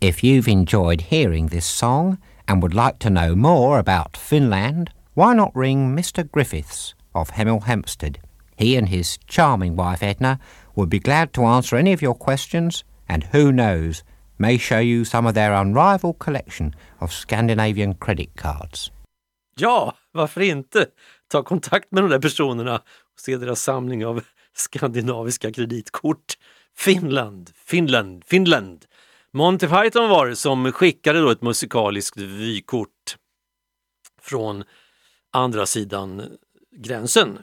If 0.00 0.22
you've 0.22 0.48
enjoyed 0.48 1.00
hearing 1.00 1.46
this 1.46 1.66
song 1.66 2.18
and 2.46 2.62
would 2.62 2.74
like 2.74 2.98
to 3.00 3.11
know 3.11 3.35
more 3.35 3.78
about 3.78 4.16
Finland, 4.16 4.90
why 5.18 5.35
not 5.35 5.50
ring 5.52 5.96
Mr. 5.96 6.22
Griffiths 6.22 6.94
of 7.12 7.33
Hemel 7.33 7.64
Hempstead? 7.64 8.20
He 8.57 8.76
and 8.76 8.88
his 8.88 9.18
charming 9.26 9.74
wife 9.74 10.00
Edna 10.00 10.38
would 10.76 10.88
be 10.88 11.00
glad 11.00 11.33
to 11.33 11.44
answer 11.44 11.76
any 11.76 11.92
of 11.92 12.00
your 12.00 12.14
questions 12.14 12.85
and 13.09 13.24
who 13.33 13.50
knows, 13.50 14.04
may 14.38 14.59
show 14.59 14.78
you 14.78 15.04
some 15.04 15.26
of 15.26 15.35
their 15.35 15.52
unrivaled 15.52 16.20
collection 16.20 16.72
of 17.00 17.12
Scandinavian 17.12 17.94
credit 17.94 18.37
cards. 18.37 18.92
Ja, 19.57 19.94
varför 20.12 20.40
inte? 20.40 20.87
Ta 21.28 21.42
kontakt 21.42 21.90
med 21.90 22.02
de 22.02 22.11
där 22.11 22.20
personerna 22.20 22.76
och 23.14 23.20
se 23.20 23.37
deras 23.37 23.62
samling 23.62 24.07
av 24.07 24.24
skandinaviska 24.54 25.52
kreditkort. 25.52 26.38
Finland, 26.76 27.50
Finland, 27.66 28.24
Finland. 28.24 28.85
Monty 29.33 29.66
Python 29.66 30.09
var 30.09 30.26
det 30.26 30.37
som 30.37 30.72
skickade 30.72 31.20
då 31.20 31.31
ett 31.31 31.42
musikaliskt 31.42 32.16
vykort 32.16 33.16
från 34.22 34.64
andra 35.32 35.66
sidan 35.66 36.22
gränsen, 36.76 37.38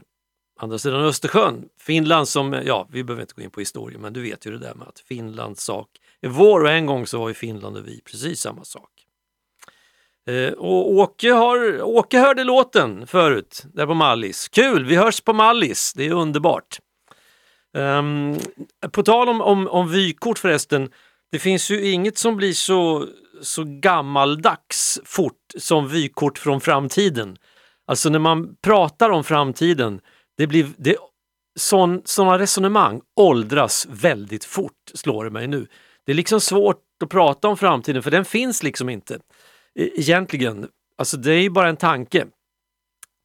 andra 0.60 0.78
sidan 0.78 1.02
Östersjön. 1.02 1.70
Finland 1.80 2.28
som, 2.28 2.54
ja, 2.54 2.88
vi 2.92 3.04
behöver 3.04 3.22
inte 3.22 3.34
gå 3.34 3.42
in 3.42 3.52
på 3.52 3.60
historien, 3.60 4.02
men 4.02 4.14
du 4.14 4.22
vet 4.22 4.46
ju 4.46 4.52
det 4.52 4.60
där 4.60 4.76
med 4.76 4.88
att 4.88 5.00
Finlands 5.00 5.64
sak 5.64 5.90
är 6.22 6.30
vår 6.30 6.64
och 6.64 6.70
en 6.70 6.86
gång 6.86 7.08
så 7.08 7.20
var 7.20 7.28
ju 7.28 7.34
Finland 7.34 7.78
och 7.78 7.88
vi 7.88 8.02
precis 8.02 8.40
samma 8.40 8.64
sak. 8.64 8.90
Eh, 10.30 10.54
och 10.54 10.92
Åke, 10.92 11.32
har, 11.32 11.82
Åke 11.82 12.20
hörde 12.20 12.44
låten 12.44 13.08
förut, 13.08 13.64
där 13.74 13.86
på 13.86 13.94
Mallis. 13.94 14.48
Kul, 14.48 14.86
vi 14.86 14.96
hörs 14.96 15.22
på 15.22 15.34
Mallis, 15.34 15.94
det 15.94 16.06
är 16.08 16.12
underbart. 16.12 16.80
Um, 17.74 18.38
på 18.92 19.04
tal 19.04 19.30
om, 19.30 19.42
om, 19.42 19.68
om 19.68 19.92
vykort 19.92 20.40
förresten, 20.40 20.90
det 21.32 21.40
finns 21.40 21.72
ju 21.72 21.92
inget 21.92 22.18
som 22.18 22.36
blir 22.36 22.54
så, 22.54 23.08
så 23.42 23.64
gammaldags 23.64 25.00
fort 25.06 25.54
som 25.58 25.88
vykort 25.88 26.38
från 26.38 26.62
framtiden. 26.62 27.38
Alltså 27.88 28.10
när 28.10 28.20
man 28.20 28.56
pratar 28.62 29.10
om 29.10 29.24
framtiden, 29.24 30.02
det 30.38 30.48
blir, 30.48 30.68
det, 30.78 30.98
sådana 32.06 32.40
resonemang 32.40 33.02
åldras 33.16 33.88
väldigt 33.90 34.46
fort, 34.46 34.92
slår 34.94 35.24
det 35.24 35.32
mig 35.32 35.48
nu. 35.48 35.68
Det 36.06 36.12
är 36.12 36.16
liksom 36.16 36.42
svårt 36.42 36.82
att 37.04 37.10
prata 37.10 37.48
om 37.48 37.58
framtiden 37.58 38.04
för 38.04 38.12
den 38.12 38.26
finns 38.26 38.64
liksom 38.64 38.90
inte. 38.90 39.16
E- 39.76 39.92
Egentligen, 39.96 40.68
alltså 40.98 41.18
det 41.18 41.32
är 41.32 41.42
ju 41.42 41.50
bara 41.50 41.70
en 41.70 41.78
tanke. 41.78 42.26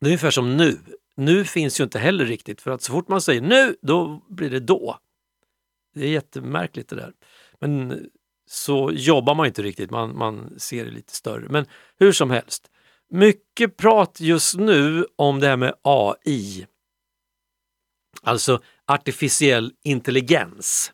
Det 0.00 0.06
är 0.06 0.08
ungefär 0.08 0.30
som 0.30 0.56
nu. 0.56 0.78
Nu 1.16 1.44
finns 1.44 1.80
ju 1.80 1.84
inte 1.84 1.98
heller 1.98 2.24
riktigt 2.24 2.60
för 2.60 2.70
att 2.70 2.82
så 2.82 2.92
fort 2.92 3.08
man 3.08 3.20
säger 3.20 3.40
nu, 3.40 3.76
då 3.82 4.22
blir 4.28 4.50
det 4.50 4.60
då. 4.60 4.98
Det 5.94 6.04
är 6.04 6.08
jättemärkligt 6.08 6.88
det 6.88 6.96
där. 6.96 7.12
Men 7.60 8.06
så 8.50 8.90
jobbar 8.92 9.34
man 9.34 9.46
inte 9.46 9.62
riktigt, 9.62 9.90
man, 9.90 10.18
man 10.18 10.54
ser 10.58 10.84
det 10.84 10.90
lite 10.90 11.14
större. 11.14 11.48
Men 11.48 11.66
hur 11.98 12.12
som 12.12 12.30
helst, 12.30 12.70
mycket 13.10 13.76
prat 13.76 14.16
just 14.20 14.58
nu 14.58 15.06
om 15.16 15.40
det 15.40 15.46
här 15.46 15.56
med 15.56 15.74
AI. 15.82 16.66
Alltså 18.22 18.60
artificiell 18.86 19.72
intelligens. 19.84 20.92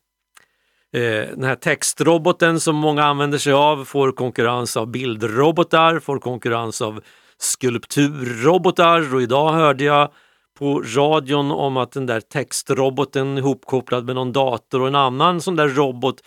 Eh, 0.92 1.00
den 1.31 1.44
här 1.44 1.57
textroboten 1.57 2.61
som 2.61 2.76
många 2.76 3.05
använder 3.05 3.38
sig 3.38 3.52
av 3.52 3.85
får 3.85 4.12
konkurrens 4.12 4.76
av 4.76 4.87
bildrobotar, 4.87 5.98
får 5.98 6.18
konkurrens 6.18 6.83
av 6.83 7.00
skulpturrobotar 7.38 9.14
och 9.14 9.22
idag 9.22 9.52
hörde 9.52 9.85
jag 9.85 10.12
på 10.59 10.83
radion 10.96 11.50
om 11.50 11.76
att 11.76 11.92
den 11.92 12.07
där 12.07 12.20
textroboten 12.20 13.38
ihopkopplad 13.38 14.05
med 14.07 14.14
någon 14.14 14.33
dator 14.33 14.81
och 14.81 14.88
en 14.88 14.94
annan 14.94 15.40
sån 15.40 15.57
där 15.57 15.68
robot 15.68 16.22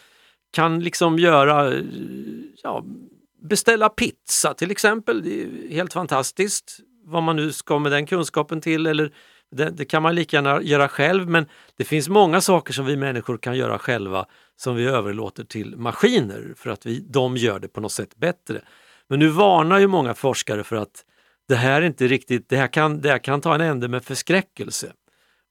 kan 0.53 0.79
liksom 0.79 1.19
göra, 1.19 1.73
eh, 1.73 1.83
ja, 2.63 2.83
beställa 3.41 3.89
pizza 3.89 4.53
till 4.53 4.71
exempel. 4.71 5.23
Det 5.23 5.43
är 5.43 5.69
helt 5.69 5.93
fantastiskt 5.93 6.79
vad 7.05 7.23
man 7.23 7.35
nu 7.35 7.51
ska 7.51 7.79
med 7.79 7.91
den 7.91 8.05
kunskapen 8.05 8.61
till 8.61 8.87
eller 8.87 9.13
det, 9.51 9.69
det, 9.69 9.85
kan 9.85 10.03
man 10.03 10.15
lika 10.15 10.37
gärna 10.37 10.61
göra 10.61 10.87
själv 10.87 11.29
men 11.29 11.45
det 11.77 11.83
finns 11.83 12.09
många 12.09 12.41
saker 12.41 12.73
som 12.73 12.85
vi 12.85 12.97
människor 12.97 13.37
kan 13.37 13.57
göra 13.57 13.79
själva 13.79 14.25
som 14.55 14.75
vi 14.75 14.85
överlåter 14.85 15.43
till 15.43 15.77
maskiner 15.77 16.53
för 16.57 16.69
att 16.69 16.85
vi, 16.85 16.99
de 16.99 17.37
gör 17.37 17.59
det 17.59 17.67
på 17.67 17.81
något 17.81 17.91
sätt 17.91 18.15
bättre. 18.15 18.61
Men 19.07 19.19
nu 19.19 19.27
varnar 19.27 19.79
ju 19.79 19.87
många 19.87 20.13
forskare 20.13 20.63
för 20.63 20.75
att 20.75 21.05
det 21.47 21.55
här 21.55 21.81
inte 21.81 22.07
riktigt, 22.07 22.49
det 22.49 22.57
här 22.57 22.67
kan, 22.67 23.01
det 23.01 23.09
här 23.09 23.17
kan 23.17 23.41
ta 23.41 23.55
en 23.55 23.61
ände 23.61 23.87
med 23.87 24.03
förskräckelse. 24.03 24.93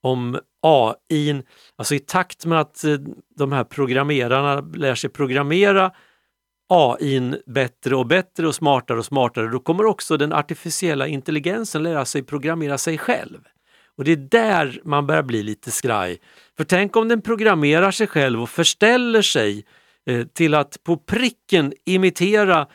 Om 0.02 0.38
AI, 0.62 1.42
alltså 1.76 1.94
i 1.94 1.98
takt 1.98 2.46
med 2.46 2.60
att 2.60 2.84
eh, 2.84 2.96
de 3.36 3.52
här 3.52 3.64
programmerarna 3.64 4.60
lär 4.60 4.94
sig 4.94 5.10
programmera 5.10 5.92
AI 6.68 7.42
bättre 7.46 7.96
och 7.96 8.06
bättre 8.06 8.46
och 8.46 8.54
smartare 8.54 8.98
och 8.98 9.04
smartare, 9.04 9.48
då 9.48 9.60
kommer 9.60 9.84
också 9.84 10.16
den 10.16 10.32
artificiella 10.32 11.06
intelligensen 11.06 11.82
lära 11.82 12.04
sig 12.04 12.22
programmera 12.22 12.78
sig 12.78 12.98
själv. 12.98 13.38
Och 13.96 14.04
det 14.04 14.12
är 14.12 14.16
där 14.16 14.80
man 14.84 15.06
börjar 15.06 15.22
bli 15.22 15.42
lite 15.42 15.70
skraj. 15.70 16.18
För 16.56 16.64
tänk 16.64 16.96
om 16.96 17.08
den 17.08 17.22
programmerar 17.22 17.90
sig 17.90 18.06
själv 18.06 18.42
och 18.42 18.50
förställer 18.50 19.22
sig 19.22 19.64
eh, 20.06 20.26
till 20.26 20.54
att 20.54 20.84
på 20.84 20.96
pricken 20.96 21.72
imitera 21.86 22.66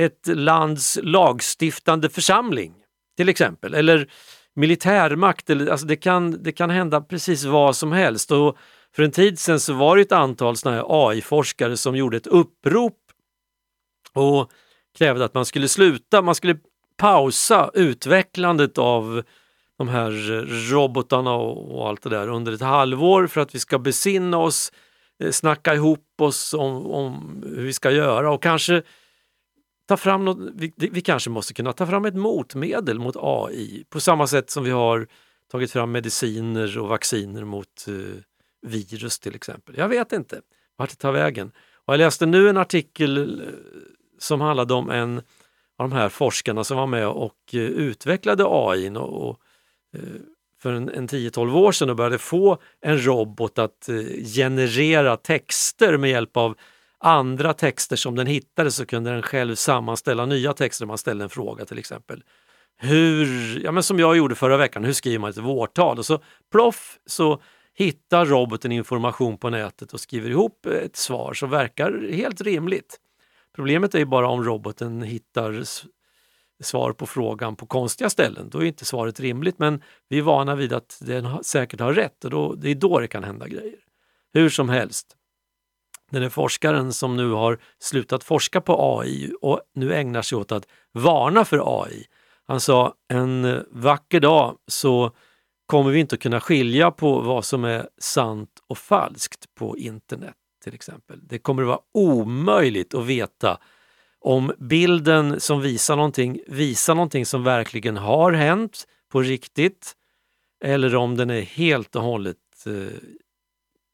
ett 0.00 0.26
lands 0.26 0.98
lagstiftande 1.02 2.08
församling 2.08 2.74
till 3.16 3.28
exempel. 3.28 3.74
Eller 3.74 4.08
militärmakt. 4.56 5.50
Eller, 5.50 5.70
alltså 5.70 5.86
det, 5.86 5.96
kan, 5.96 6.42
det 6.42 6.52
kan 6.52 6.70
hända 6.70 7.00
precis 7.00 7.44
vad 7.44 7.76
som 7.76 7.92
helst. 7.92 8.30
Och 8.30 8.56
för 8.96 9.02
en 9.02 9.10
tid 9.10 9.38
sedan 9.38 9.60
så 9.60 9.72
var 9.72 9.96
det 9.96 10.02
ett 10.02 10.12
antal 10.12 10.54
AI-forskare 10.88 11.76
som 11.76 11.96
gjorde 11.96 12.16
ett 12.16 12.26
upprop 12.26 12.96
och 14.12 14.50
krävde 14.98 15.24
att 15.24 15.34
man 15.34 15.44
skulle 15.44 15.68
sluta, 15.68 16.22
man 16.22 16.34
skulle 16.34 16.56
pausa 16.96 17.70
utvecklandet 17.74 18.78
av 18.78 19.22
de 19.78 19.88
här 19.88 20.10
robotarna 20.70 21.34
och, 21.34 21.88
allt 21.88 22.02
det 22.02 22.10
där 22.10 22.28
under 22.28 22.52
ett 22.52 22.60
halvår 22.60 23.26
för 23.26 23.40
att 23.40 23.54
vi 23.54 23.58
ska 23.58 23.78
besinna 23.78 24.38
oss, 24.38 24.72
eh, 25.18 25.30
snacka 25.30 25.74
ihop 25.74 26.20
oss 26.20 26.54
om, 26.54 26.86
om 26.86 27.42
hur 27.56 27.64
vi 27.64 27.72
ska 27.72 27.90
göra 27.90 28.32
och 28.32 28.42
kanske 28.42 28.82
ta 29.88 29.96
fram 29.96 30.24
något, 30.24 30.38
vi, 30.54 30.72
vi, 30.76 31.00
kanske 31.00 31.30
måste 31.30 31.54
kunna 31.54 31.72
ta 31.72 31.86
fram 31.86 32.04
ett 32.04 32.14
motmedel 32.14 32.98
mot 32.98 33.16
AI 33.18 33.84
på 33.88 34.00
samma 34.00 34.26
sätt 34.26 34.50
som 34.50 34.64
vi 34.64 34.70
har 34.70 35.06
tagit 35.50 35.72
fram 35.72 35.92
mediciner 35.92 36.78
och 36.78 36.88
vacciner 36.88 37.44
mot 37.44 37.88
eh, 37.88 37.94
virus 38.62 39.18
till 39.18 39.34
exempel. 39.34 39.74
Jag 39.78 39.88
vet 39.88 40.12
inte 40.12 40.40
vart 40.76 40.90
det 40.90 40.96
tar 40.96 41.12
vägen. 41.12 41.52
Och 41.86 41.94
jag 41.94 41.98
läste 41.98 42.26
nu 42.26 42.48
en 42.48 42.56
artikel 42.56 43.40
eh, 43.40 43.46
som 44.20 44.40
handlade 44.40 44.74
om 44.74 44.90
en 44.90 45.18
av 45.78 45.90
de 45.90 45.92
här 45.92 46.08
forskarna 46.08 46.64
som 46.64 46.76
var 46.76 46.86
med 46.86 47.08
och 47.08 47.36
eh, 47.52 47.60
utvecklade 47.60 48.44
AI 48.46 48.90
och, 48.90 49.28
och 49.28 49.40
eh, 49.96 50.02
för 50.62 50.72
en, 50.72 50.88
en 50.88 51.08
10-12 51.08 51.54
år 51.56 51.72
sedan 51.72 51.90
och 51.90 51.96
började 51.96 52.18
få 52.18 52.58
en 52.80 53.06
robot 53.06 53.58
att 53.58 53.88
eh, 53.88 53.94
generera 54.34 55.16
texter 55.16 55.96
med 55.96 56.10
hjälp 56.10 56.36
av 56.36 56.56
andra 56.98 57.52
texter 57.52 57.96
som 57.96 58.16
den 58.16 58.26
hittade 58.26 58.70
så 58.70 58.86
kunde 58.86 59.10
den 59.10 59.22
själv 59.22 59.54
sammanställa 59.54 60.26
nya 60.26 60.52
texter 60.52 60.84
om 60.84 60.88
man 60.88 60.98
ställde 60.98 61.24
en 61.24 61.30
fråga 61.30 61.64
till 61.64 61.78
exempel. 61.78 62.22
Hur, 62.78 63.60
ja 63.64 63.72
men 63.72 63.82
som 63.82 63.98
jag 63.98 64.16
gjorde 64.16 64.34
förra 64.34 64.56
veckan, 64.56 64.84
hur 64.84 64.92
skriver 64.92 65.18
man 65.18 65.30
ett 65.30 65.38
vårtal? 65.38 65.98
Och 65.98 66.06
så 66.06 66.20
ploff 66.52 66.98
så 67.06 67.42
hittar 67.74 68.26
roboten 68.26 68.72
information 68.72 69.38
på 69.38 69.50
nätet 69.50 69.92
och 69.92 70.00
skriver 70.00 70.30
ihop 70.30 70.66
ett 70.66 70.96
svar 70.96 71.34
som 71.34 71.50
verkar 71.50 72.12
helt 72.12 72.40
rimligt. 72.40 72.98
Problemet 73.54 73.94
är 73.94 73.98
ju 73.98 74.04
bara 74.04 74.28
om 74.28 74.44
roboten 74.44 75.02
hittar 75.02 75.62
svar 76.62 76.92
på 76.92 77.06
frågan 77.06 77.56
på 77.56 77.66
konstiga 77.66 78.10
ställen. 78.10 78.50
Då 78.50 78.58
är 78.58 78.64
inte 78.64 78.84
svaret 78.84 79.20
rimligt 79.20 79.58
men 79.58 79.82
vi 80.08 80.18
är 80.18 80.22
vana 80.22 80.54
vid 80.54 80.72
att 80.72 80.98
den 81.00 81.44
säkert 81.44 81.80
har 81.80 81.92
rätt 81.92 82.24
och 82.24 82.30
då, 82.30 82.54
det 82.54 82.70
är 82.70 82.74
då 82.74 83.00
det 83.00 83.08
kan 83.08 83.24
hända 83.24 83.48
grejer. 83.48 83.78
Hur 84.32 84.48
som 84.48 84.68
helst, 84.68 85.16
den 86.10 86.22
är 86.22 86.28
forskaren 86.28 86.92
som 86.92 87.16
nu 87.16 87.30
har 87.30 87.58
slutat 87.78 88.24
forska 88.24 88.60
på 88.60 88.98
AI 88.98 89.32
och 89.40 89.60
nu 89.74 89.94
ägnar 89.94 90.22
sig 90.22 90.38
åt 90.38 90.52
att 90.52 90.66
varna 90.92 91.44
för 91.44 91.82
AI. 91.82 92.06
Han 92.46 92.60
sa 92.60 92.94
en 93.08 93.64
vacker 93.70 94.20
dag 94.20 94.56
så 94.66 95.16
kommer 95.66 95.90
vi 95.90 96.00
inte 96.00 96.14
att 96.14 96.20
kunna 96.22 96.40
skilja 96.40 96.90
på 96.90 97.20
vad 97.20 97.44
som 97.44 97.64
är 97.64 97.88
sant 97.98 98.50
och 98.68 98.78
falskt 98.78 99.54
på 99.54 99.78
internet 99.78 100.36
till 100.60 100.74
exempel. 100.74 101.20
Det 101.22 101.38
kommer 101.38 101.62
att 101.62 101.68
vara 101.68 101.80
omöjligt 101.92 102.94
att 102.94 103.06
veta 103.06 103.58
om 104.18 104.52
bilden 104.58 105.40
som 105.40 105.60
visar 105.60 105.96
någonting 105.96 106.40
visar 106.46 106.94
någonting 106.94 107.26
som 107.26 107.44
verkligen 107.44 107.96
har 107.96 108.32
hänt 108.32 108.86
på 109.08 109.22
riktigt 109.22 109.96
eller 110.64 110.96
om 110.96 111.16
den 111.16 111.30
är 111.30 111.40
helt 111.40 111.96
och 111.96 112.02
hållet 112.02 112.36
eh, 112.66 112.98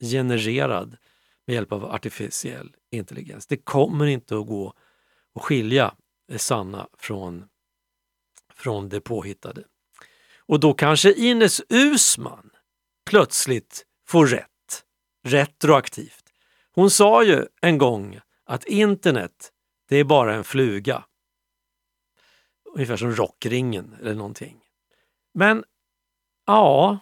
genererad 0.00 0.96
med 1.46 1.55
hjälp 1.55 1.72
av 1.72 1.85
artificiell 1.85 2.74
intelligens. 2.90 3.46
Det 3.46 3.57
kommer 3.57 4.07
inte 4.07 4.37
att 4.37 4.46
gå 4.46 4.72
att 5.35 5.42
skilja 5.42 5.94
det 6.29 6.38
sanna 6.38 6.88
från, 6.98 7.44
från 8.55 8.88
det 8.88 9.00
påhittade. 9.00 9.64
Och 10.38 10.61
då 10.61 10.74
kanske 10.74 11.12
Ines 11.12 11.62
Usman 11.68 12.50
plötsligt 13.11 13.87
får 14.09 14.26
rätt. 14.26 14.50
Retroaktivt. 15.24 16.25
Hon 16.76 16.90
sa 16.90 17.24
ju 17.24 17.46
en 17.60 17.78
gång 17.78 18.20
att 18.44 18.64
internet, 18.64 19.52
det 19.88 19.96
är 19.96 20.04
bara 20.04 20.34
en 20.34 20.44
fluga. 20.44 21.04
Ungefär 22.74 22.96
som 22.96 23.12
rockringen 23.12 23.96
eller 24.00 24.14
någonting. 24.14 24.60
Men 25.34 25.64
ja, 26.46 26.98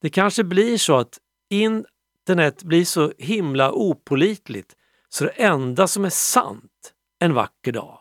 det 0.00 0.10
kanske 0.10 0.44
blir 0.44 0.78
så 0.78 0.96
att 0.96 1.18
internet 1.50 2.62
blir 2.62 2.84
så 2.84 3.12
himla 3.18 3.72
opolitligt 3.72 4.76
så 5.08 5.24
det 5.24 5.30
enda 5.30 5.86
som 5.86 6.04
är 6.04 6.10
sant 6.10 6.94
en 7.18 7.34
vacker 7.34 7.72
dag, 7.72 7.98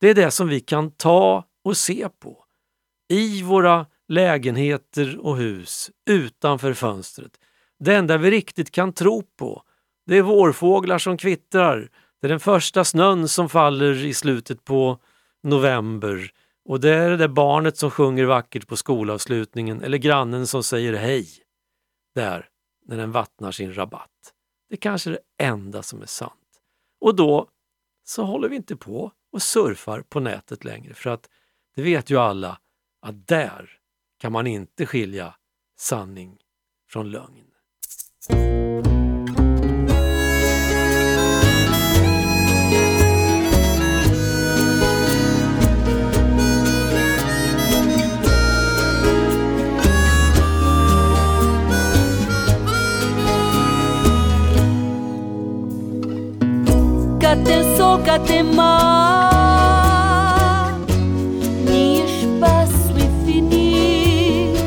det 0.00 0.10
är 0.10 0.14
det 0.14 0.30
som 0.30 0.48
vi 0.48 0.60
kan 0.60 0.90
ta 0.90 1.44
och 1.64 1.76
se 1.76 2.08
på 2.08 2.44
i 3.08 3.42
våra 3.42 3.86
lägenheter 4.08 5.18
och 5.18 5.36
hus 5.36 5.90
utanför 6.06 6.74
fönstret. 6.74 7.32
Det 7.78 7.94
enda 7.94 8.16
vi 8.16 8.30
riktigt 8.30 8.70
kan 8.70 8.92
tro 8.92 9.22
på, 9.22 9.64
det 10.10 10.18
är 10.18 10.22
vårfåglar 10.22 10.98
som 10.98 11.16
kvittrar, 11.16 11.90
det 12.20 12.26
är 12.26 12.28
den 12.28 12.40
första 12.40 12.84
snön 12.84 13.28
som 13.28 13.48
faller 13.48 14.04
i 14.04 14.14
slutet 14.14 14.64
på 14.64 14.98
november 15.42 16.32
och 16.64 16.80
det 16.80 16.90
är 16.90 17.10
det 17.10 17.16
där 17.16 17.28
barnet 17.28 17.76
som 17.76 17.90
sjunger 17.90 18.24
vackert 18.24 18.66
på 18.66 18.76
skolavslutningen 18.76 19.82
eller 19.82 19.98
grannen 19.98 20.46
som 20.46 20.62
säger 20.62 20.92
hej 20.92 21.28
där 22.14 22.48
när 22.86 22.96
den 22.96 23.12
vattnar 23.12 23.52
sin 23.52 23.74
rabatt. 23.74 24.34
Det 24.68 24.74
är 24.74 24.76
kanske 24.76 25.10
är 25.10 25.12
det 25.12 25.44
enda 25.44 25.82
som 25.82 26.02
är 26.02 26.06
sant. 26.06 26.60
Och 27.00 27.16
då 27.16 27.48
så 28.04 28.22
håller 28.24 28.48
vi 28.48 28.56
inte 28.56 28.76
på 28.76 29.12
och 29.32 29.42
surfar 29.42 30.02
på 30.08 30.20
nätet 30.20 30.64
längre 30.64 30.94
för 30.94 31.10
att 31.10 31.28
det 31.76 31.82
vet 31.82 32.10
ju 32.10 32.16
alla 32.16 32.60
att 33.02 33.26
där 33.26 33.70
kan 34.18 34.32
man 34.32 34.46
inte 34.46 34.86
skilja 34.86 35.34
sanning 35.78 36.38
från 36.88 37.10
lögn. 37.10 37.46
El 57.92 58.44
mar 58.54 59.32
Ni 61.66 62.02
espaço 62.04 62.92
infinito 62.92 64.60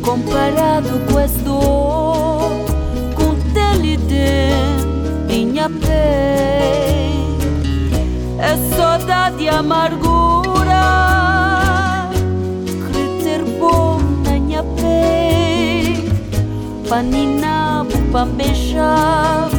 Comparado 0.00 0.98
com 1.10 1.18
as 1.18 1.32
dor 1.42 2.50
Com 3.14 3.34
tele 3.52 3.98
dentro 3.98 4.92
minha 5.26 5.68
pele. 5.68 7.36
É 8.38 8.56
saudade 8.76 9.44
e 9.44 9.48
amargura 9.50 10.80
Criter 12.86 13.44
bom 13.60 13.98
na 14.24 14.32
minha 14.32 14.62
pele. 14.62 16.10
Panina, 16.88 17.86
pan 18.10 18.28
beijar 18.28 19.51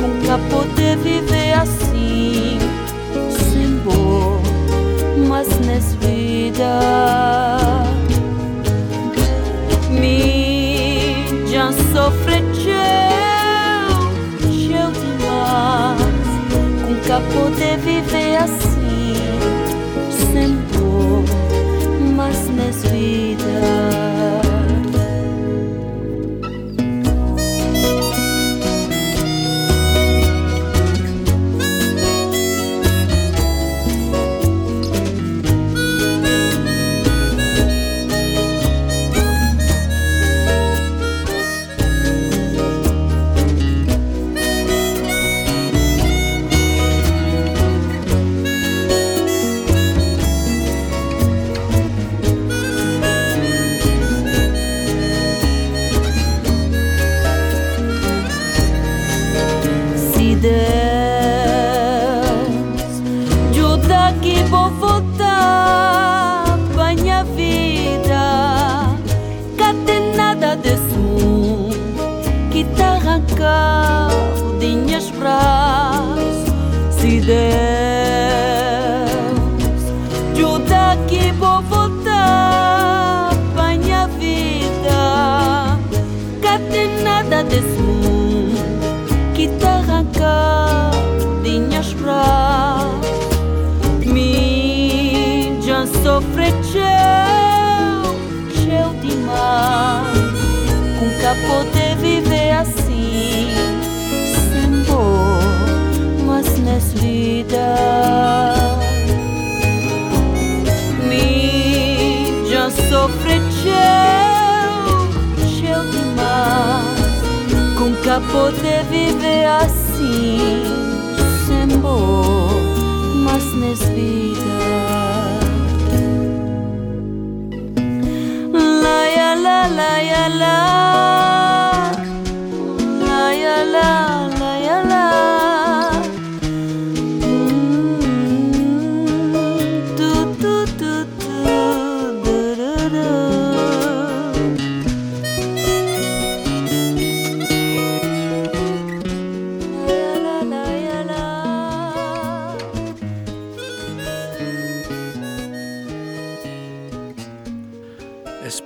Nunca 0.00 0.38
poder 0.50 0.96
viver 0.98 1.52
assim 1.54 2.58
Sem 3.30 3.78
dor, 3.78 4.40
mas 5.28 5.48
nessa 5.60 5.96
vida 5.98 6.80
Me 9.90 11.24
já 11.50 11.72
sofre 11.92 12.42
cheio, 12.54 13.98
cheio 14.52 14.90
demais 14.92 16.26
Nunca 16.88 17.20
poder 17.32 17.76
viver 17.78 18.25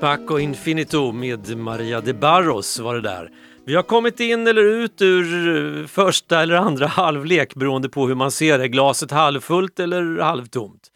Paco 0.00 0.38
Infinito 0.38 1.12
med 1.12 1.56
Maria 1.56 2.00
de 2.00 2.12
Barros 2.12 2.78
var 2.78 2.94
det 2.94 3.00
där. 3.00 3.30
Vi 3.66 3.74
har 3.74 3.82
kommit 3.82 4.20
in 4.20 4.46
eller 4.46 4.62
ut 4.62 5.02
ur 5.02 5.80
eh, 5.80 5.86
första 5.86 6.42
eller 6.42 6.54
andra 6.54 6.86
halvlek 6.86 7.54
beroende 7.54 7.88
på 7.88 8.08
hur 8.08 8.14
man 8.14 8.30
ser 8.30 8.58
det. 8.58 8.68
Glaset 8.68 9.10
halvfullt 9.10 9.80
eller 9.80 10.20
halvtomt. 10.20 10.90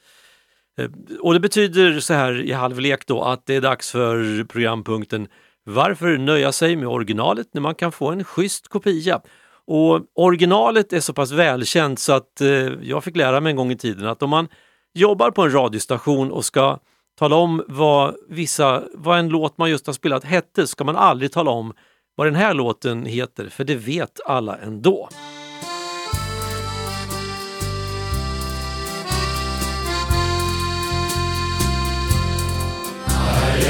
Eh, 0.78 0.90
och 1.20 1.34
det 1.34 1.40
betyder 1.40 2.00
så 2.00 2.14
här 2.14 2.42
i 2.42 2.52
halvlek 2.52 3.06
då 3.06 3.22
att 3.22 3.46
det 3.46 3.54
är 3.54 3.60
dags 3.60 3.90
för 3.90 4.44
programpunkten 4.44 5.28
Varför 5.64 6.18
nöja 6.18 6.52
sig 6.52 6.76
med 6.76 6.88
originalet 6.88 7.46
när 7.52 7.60
man 7.60 7.74
kan 7.74 7.92
få 7.92 8.10
en 8.10 8.24
schysst 8.24 8.68
kopia? 8.68 9.20
Och 9.66 10.00
originalet 10.14 10.92
är 10.92 11.00
så 11.00 11.12
pass 11.12 11.30
välkänt 11.30 11.98
så 11.98 12.12
att 12.12 12.40
eh, 12.40 12.48
jag 12.82 13.04
fick 13.04 13.16
lära 13.16 13.40
mig 13.40 13.50
en 13.50 13.56
gång 13.56 13.72
i 13.72 13.76
tiden 13.76 14.06
att 14.06 14.22
om 14.22 14.30
man 14.30 14.48
jobbar 14.94 15.30
på 15.30 15.42
en 15.42 15.52
radiostation 15.52 16.32
och 16.32 16.44
ska 16.44 16.78
tala 17.18 17.36
om 17.36 17.64
vad, 17.68 18.14
vissa, 18.28 18.82
vad 18.94 19.18
en 19.18 19.28
låt 19.28 19.58
man 19.58 19.70
just 19.70 19.86
har 19.86 19.94
spelat 19.94 20.24
hette 20.24 20.66
ska 20.66 20.84
man 20.84 20.96
aldrig 20.96 21.32
tala 21.32 21.50
om 21.50 21.72
vad 22.14 22.26
den 22.26 22.34
här 22.34 22.54
låten 22.54 23.06
heter, 23.06 23.48
för 23.48 23.64
det 23.64 23.74
vet 23.74 24.20
alla 24.26 24.56
ändå. 24.56 25.08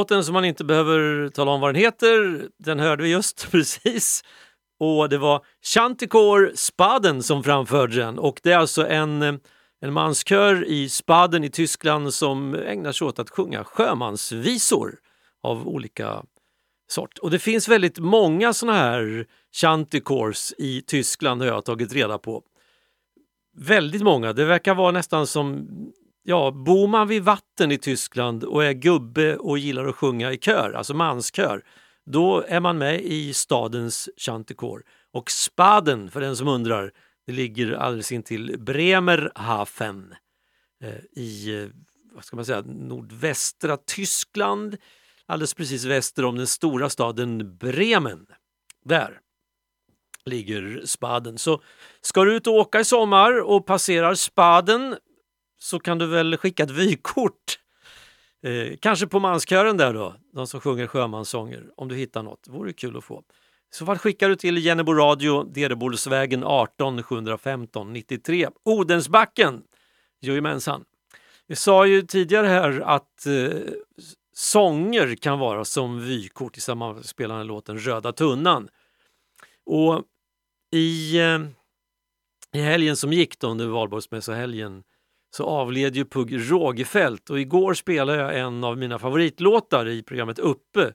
låten 0.00 0.24
som 0.24 0.32
man 0.32 0.44
inte 0.44 0.64
behöver 0.64 1.28
tala 1.28 1.50
om 1.50 1.60
vad 1.60 1.74
den 1.74 1.82
heter, 1.82 2.48
den 2.58 2.80
hörde 2.80 3.02
vi 3.02 3.10
just 3.10 3.46
precis. 3.50 4.24
Och 4.78 5.08
det 5.08 5.18
var 5.18 5.44
Chanticore 5.62 6.56
Spaden 6.56 7.22
som 7.22 7.44
framförde 7.44 7.96
den 7.96 8.18
och 8.18 8.40
det 8.42 8.52
är 8.52 8.58
alltså 8.58 8.88
en, 8.88 9.22
en 9.80 9.92
manskör 9.92 10.64
i 10.64 10.88
Spaden 10.88 11.44
i 11.44 11.50
Tyskland 11.50 12.14
som 12.14 12.54
ägnar 12.54 12.92
sig 12.92 13.06
åt 13.06 13.18
att 13.18 13.30
sjunga 13.30 13.64
sjömansvisor 13.64 14.94
av 15.42 15.68
olika 15.68 16.22
sort. 16.90 17.18
Och 17.18 17.30
det 17.30 17.38
finns 17.38 17.68
väldigt 17.68 17.98
många 17.98 18.52
såna 18.52 18.72
här 18.72 19.26
Chanticores 19.52 20.54
i 20.58 20.82
Tyskland 20.82 21.40
har 21.40 21.48
jag 21.48 21.64
tagit 21.64 21.92
reda 21.92 22.18
på. 22.18 22.42
Väldigt 23.56 24.02
många. 24.02 24.32
Det 24.32 24.44
verkar 24.44 24.74
vara 24.74 24.90
nästan 24.90 25.26
som 25.26 25.68
Ja, 26.22 26.50
bor 26.50 26.88
man 26.88 27.08
vid 27.08 27.22
vatten 27.22 27.72
i 27.72 27.78
Tyskland 27.78 28.44
och 28.44 28.64
är 28.64 28.72
gubbe 28.72 29.36
och 29.36 29.58
gillar 29.58 29.86
att 29.86 29.96
sjunga 29.96 30.32
i 30.32 30.38
kör, 30.38 30.72
alltså 30.72 30.94
manskör, 30.94 31.64
då 32.06 32.44
är 32.48 32.60
man 32.60 32.78
med 32.78 33.00
i 33.00 33.32
stadens 33.32 34.08
chantekor. 34.16 34.84
Och 35.12 35.30
Spaden, 35.30 36.10
för 36.10 36.20
den 36.20 36.36
som 36.36 36.48
undrar, 36.48 36.92
det 37.26 37.32
ligger 37.32 37.72
alldeles 37.72 38.12
intill 38.12 38.56
Bremerhaven 38.58 40.14
eh, 40.84 41.22
i 41.22 41.62
eh, 41.62 41.68
vad 42.12 42.24
ska 42.24 42.36
man 42.36 42.44
säga, 42.44 42.62
nordvästra 42.66 43.76
Tyskland, 43.76 44.76
alldeles 45.26 45.54
precis 45.54 45.84
väster 45.84 46.24
om 46.24 46.36
den 46.36 46.46
stora 46.46 46.90
staden 46.90 47.58
Bremen. 47.58 48.26
Där 48.84 49.20
ligger 50.24 50.82
Spaden. 50.84 51.38
Så 51.38 51.62
ska 52.00 52.24
du 52.24 52.36
ut 52.36 52.46
och 52.46 52.54
åka 52.54 52.80
i 52.80 52.84
sommar 52.84 53.40
och 53.40 53.66
passerar 53.66 54.14
Spaden 54.14 54.96
så 55.62 55.78
kan 55.78 55.98
du 55.98 56.06
väl 56.06 56.36
skicka 56.36 56.62
ett 56.62 56.70
vykort. 56.70 57.58
Eh, 58.42 58.76
kanske 58.80 59.06
på 59.06 59.20
manskören 59.20 59.76
där 59.76 59.94
då, 59.94 60.14
de 60.32 60.46
som 60.46 60.60
sjunger 60.60 60.86
sjömanssånger, 60.86 61.64
om 61.76 61.88
du 61.88 61.96
hittar 61.96 62.22
något. 62.22 62.44
Det 62.44 62.50
vore 62.50 62.72
kul 62.72 62.96
att 62.96 63.04
få. 63.04 63.22
I 63.72 63.76
så 63.76 63.86
fall 63.86 63.98
skickar 63.98 64.28
du 64.28 64.36
till 64.36 64.64
Jennebo 64.64 64.92
radio, 64.92 65.44
Derebolsvägen 65.44 66.44
18 66.44 67.02
715 67.02 67.92
93. 67.92 68.48
Odensbacken! 68.64 69.62
Jojomensan. 70.20 70.84
Vi 71.46 71.56
sa 71.56 71.86
ju 71.86 72.02
tidigare 72.02 72.46
här 72.46 72.80
att 72.80 73.26
eh, 73.26 73.58
sånger 74.34 75.16
kan 75.16 75.38
vara 75.38 75.64
som 75.64 76.00
vykort 76.00 76.56
i 76.56 76.60
sammanspelande 76.60 77.44
låten 77.44 77.78
Röda 77.78 78.12
tunnan. 78.12 78.68
Och 79.66 80.04
i 80.72 81.18
eh, 81.18 81.40
I 82.52 82.60
helgen 82.60 82.96
som 82.96 83.12
gick 83.12 83.38
då 83.38 83.48
under 83.48 83.66
valborgsmässohelgen 83.66 84.82
så 85.30 85.44
avled 85.44 85.96
ju 85.96 86.04
Pugh 86.04 86.34
Rogefeldt 86.34 87.30
och 87.30 87.40
igår 87.40 87.74
spelade 87.74 88.18
jag 88.18 88.38
en 88.38 88.64
av 88.64 88.78
mina 88.78 88.98
favoritlåtar 88.98 89.88
i 89.88 90.02
programmet 90.02 90.38
Uppe 90.38 90.92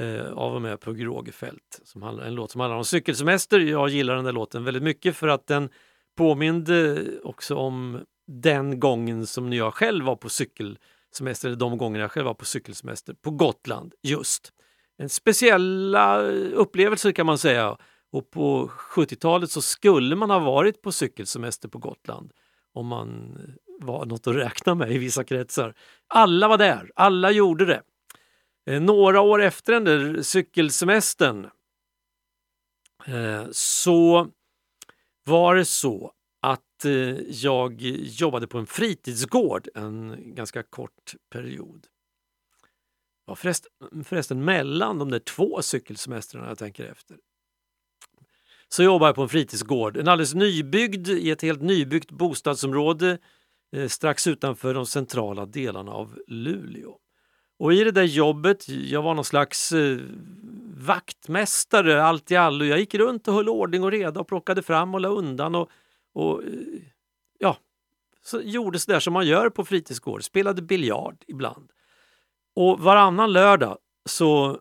eh, 0.00 0.32
av 0.32 0.54
och 0.54 0.62
med 0.62 0.80
Pugh 0.80 1.04
Rogefeldt. 1.04 1.80
Som 1.84 2.02
handlar, 2.02 2.24
en 2.24 2.34
låt 2.34 2.50
som 2.50 2.60
handlar 2.60 2.76
om 2.78 2.84
cykelsemester. 2.84 3.60
Jag 3.60 3.88
gillar 3.88 4.16
den 4.16 4.24
där 4.24 4.32
låten 4.32 4.64
väldigt 4.64 4.82
mycket 4.82 5.16
för 5.16 5.28
att 5.28 5.46
den 5.46 5.68
påminde 6.16 7.04
också 7.22 7.54
om 7.54 8.00
den 8.26 8.80
gången 8.80 9.26
som 9.26 9.52
jag 9.52 9.74
själv 9.74 10.04
var 10.04 10.16
på 10.16 10.28
cykelsemester, 10.28 11.48
eller 11.48 11.56
de 11.56 11.78
gångerna 11.78 12.04
jag 12.04 12.12
själv 12.12 12.26
var 12.26 12.34
på 12.34 12.44
cykelsemester 12.44 13.14
på 13.14 13.30
Gotland 13.30 13.94
just. 14.02 14.52
En 14.98 15.08
speciella 15.08 16.22
upplevelser 16.54 17.12
kan 17.12 17.26
man 17.26 17.38
säga. 17.38 17.76
Och 18.12 18.30
på 18.30 18.70
70-talet 18.94 19.50
så 19.50 19.62
skulle 19.62 20.16
man 20.16 20.30
ha 20.30 20.38
varit 20.38 20.82
på 20.82 20.92
cykelsemester 20.92 21.68
på 21.68 21.78
Gotland 21.78 22.32
om 22.72 22.86
man 22.86 23.38
var 23.80 24.06
något 24.06 24.26
att 24.26 24.36
räkna 24.36 24.74
med 24.74 24.92
i 24.92 24.98
vissa 24.98 25.24
kretsar. 25.24 25.74
Alla 26.06 26.48
var 26.48 26.58
där, 26.58 26.90
alla 26.94 27.30
gjorde 27.30 27.66
det. 27.66 27.82
Eh, 28.66 28.80
några 28.80 29.20
år 29.20 29.42
efter 29.42 29.72
den 29.72 29.84
där 29.84 30.22
cykelsemestern 30.22 31.50
eh, 33.06 33.46
så 33.52 34.28
var 35.24 35.54
det 35.54 35.64
så 35.64 36.12
att 36.40 36.84
eh, 36.84 36.92
jag 37.20 37.80
jobbade 37.80 38.46
på 38.46 38.58
en 38.58 38.66
fritidsgård 38.66 39.68
en 39.74 40.16
ganska 40.34 40.62
kort 40.62 41.14
period. 41.30 41.86
Ja, 43.26 43.34
förresten, 43.34 43.70
förresten 44.04 44.44
mellan 44.44 44.98
de 44.98 45.10
där 45.10 45.18
två 45.18 45.62
cykelsemestrarna 45.62 46.48
jag 46.48 46.58
tänker 46.58 46.84
efter 46.84 47.16
så 48.72 48.82
jobbade 48.82 49.08
jag 49.08 49.14
på 49.14 49.22
en 49.22 49.28
fritidsgård, 49.28 49.96
en 49.96 50.08
alldeles 50.08 50.34
nybyggd 50.34 51.08
i 51.08 51.30
ett 51.30 51.42
helt 51.42 51.62
nybyggt 51.62 52.10
bostadsområde 52.10 53.18
eh, 53.76 53.88
strax 53.88 54.26
utanför 54.26 54.74
de 54.74 54.86
centrala 54.86 55.46
delarna 55.46 55.92
av 55.92 56.18
Luleå. 56.26 56.96
Och 57.58 57.74
i 57.74 57.84
det 57.84 57.90
där 57.90 58.02
jobbet, 58.02 58.68
jag 58.68 59.02
var 59.02 59.14
någon 59.14 59.24
slags 59.24 59.72
eh, 59.72 59.98
vaktmästare 60.76 62.04
allt 62.04 62.30
i 62.30 62.36
allo. 62.36 62.64
Jag 62.64 62.78
gick 62.78 62.94
runt 62.94 63.28
och 63.28 63.34
höll 63.34 63.48
ordning 63.48 63.84
och 63.84 63.90
reda 63.90 64.20
och 64.20 64.28
plockade 64.28 64.62
fram 64.62 64.94
och 64.94 65.00
la 65.00 65.08
undan 65.08 65.54
och, 65.54 65.70
och 66.14 66.44
eh, 66.44 66.50
ja, 67.38 67.56
så 68.22 68.40
gjorde 68.40 68.78
sådär 68.78 69.00
som 69.00 69.12
man 69.12 69.26
gör 69.26 69.50
på 69.50 69.64
fritidsgård, 69.64 70.24
spelade 70.24 70.62
biljard 70.62 71.24
ibland. 71.26 71.70
Och 72.56 72.80
varannan 72.80 73.32
lördag 73.32 73.78
så 74.08 74.58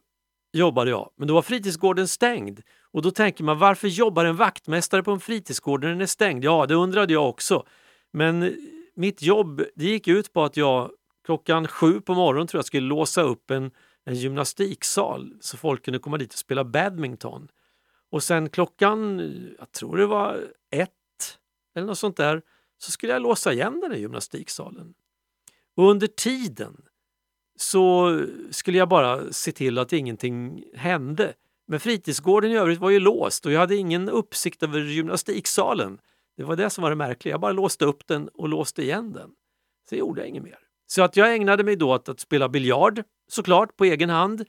jobbade 0.53 0.89
jag, 0.89 1.11
men 1.15 1.27
då 1.27 1.33
var 1.33 1.41
fritidsgården 1.41 2.07
stängd. 2.07 2.61
Och 2.91 3.01
då 3.01 3.11
tänker 3.11 3.43
man, 3.43 3.59
varför 3.59 3.87
jobbar 3.87 4.25
en 4.25 4.35
vaktmästare 4.35 5.03
på 5.03 5.11
en 5.11 5.19
fritidsgård 5.19 5.83
när 5.83 5.89
den 5.89 6.01
är 6.01 6.05
stängd? 6.05 6.43
Ja, 6.43 6.65
det 6.65 6.75
undrade 6.75 7.13
jag 7.13 7.29
också. 7.29 7.65
Men 8.11 8.43
eh, 8.43 8.51
mitt 8.95 9.21
jobb 9.21 9.61
det 9.75 9.85
gick 9.85 10.07
ut 10.07 10.33
på 10.33 10.43
att 10.43 10.57
jag 10.57 10.91
klockan 11.25 11.67
sju 11.67 12.01
på 12.01 12.13
morgonen 12.13 12.47
tror 12.47 12.57
jag 12.57 12.65
skulle 12.65 12.87
låsa 12.87 13.21
upp 13.21 13.51
en, 13.51 13.71
en 14.05 14.15
gymnastiksal 14.15 15.33
så 15.41 15.57
folk 15.57 15.85
kunde 15.85 15.99
komma 15.99 16.17
dit 16.17 16.33
och 16.33 16.39
spela 16.39 16.63
badminton. 16.63 17.47
Och 18.11 18.23
sen 18.23 18.49
klockan, 18.49 19.19
jag 19.59 19.71
tror 19.71 19.97
det 19.97 20.05
var 20.05 20.47
ett 20.71 20.89
eller 21.75 21.87
något 21.87 21.97
sånt 21.97 22.17
där, 22.17 22.41
så 22.77 22.91
skulle 22.91 23.13
jag 23.13 23.21
låsa 23.21 23.53
igen 23.53 23.79
den 23.79 23.91
här 23.91 23.97
gymnastiksalen. 23.97 24.93
Och 25.75 25.89
under 25.89 26.07
tiden 26.07 26.81
så 27.55 28.19
skulle 28.51 28.77
jag 28.77 28.89
bara 28.89 29.33
se 29.33 29.51
till 29.51 29.77
att 29.77 29.93
ingenting 29.93 30.63
hände. 30.75 31.33
Men 31.69 31.79
fritidsgården 31.79 32.51
i 32.51 32.55
övrigt 32.55 32.79
var 32.79 32.89
ju 32.89 32.99
låst 32.99 33.45
och 33.45 33.51
jag 33.51 33.59
hade 33.59 33.75
ingen 33.75 34.09
uppsikt 34.09 34.63
över 34.63 34.79
gymnastiksalen. 34.79 35.99
Det 36.37 36.43
var 36.43 36.55
det 36.55 36.69
som 36.69 36.81
var 36.81 36.89
det 36.89 36.95
märkliga. 36.95 37.33
Jag 37.33 37.41
bara 37.41 37.51
låste 37.51 37.85
upp 37.85 38.07
den 38.07 38.27
och 38.27 38.49
låste 38.49 38.81
igen 38.81 39.13
den. 39.13 39.29
Så 39.89 39.95
gjorde 39.95 40.21
jag 40.21 40.27
inget 40.27 40.43
mer. 40.43 40.59
Så 40.87 41.01
att 41.01 41.15
jag 41.15 41.35
ägnade 41.35 41.63
mig 41.63 41.75
då 41.75 41.93
åt 41.93 42.09
att 42.09 42.19
spela 42.19 42.49
biljard, 42.49 43.03
såklart, 43.27 43.77
på 43.77 43.85
egen 43.85 44.09
hand. 44.09 44.45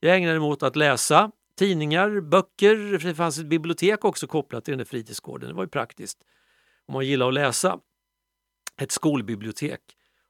Jag 0.00 0.16
ägnade 0.16 0.40
mig 0.40 0.48
åt 0.48 0.62
att 0.62 0.76
läsa 0.76 1.30
tidningar, 1.58 2.20
böcker. 2.20 3.06
Det 3.06 3.14
fanns 3.14 3.38
ett 3.38 3.46
bibliotek 3.46 4.04
också 4.04 4.26
kopplat 4.26 4.64
till 4.64 4.72
den 4.72 4.78
där 4.78 4.84
fritidsgården. 4.84 5.48
Det 5.48 5.54
var 5.54 5.64
ju 5.64 5.68
praktiskt 5.68 6.18
om 6.86 6.94
man 6.94 7.06
gillar 7.06 7.28
att 7.28 7.34
läsa. 7.34 7.78
Ett 8.80 8.92
skolbibliotek. 8.92 9.80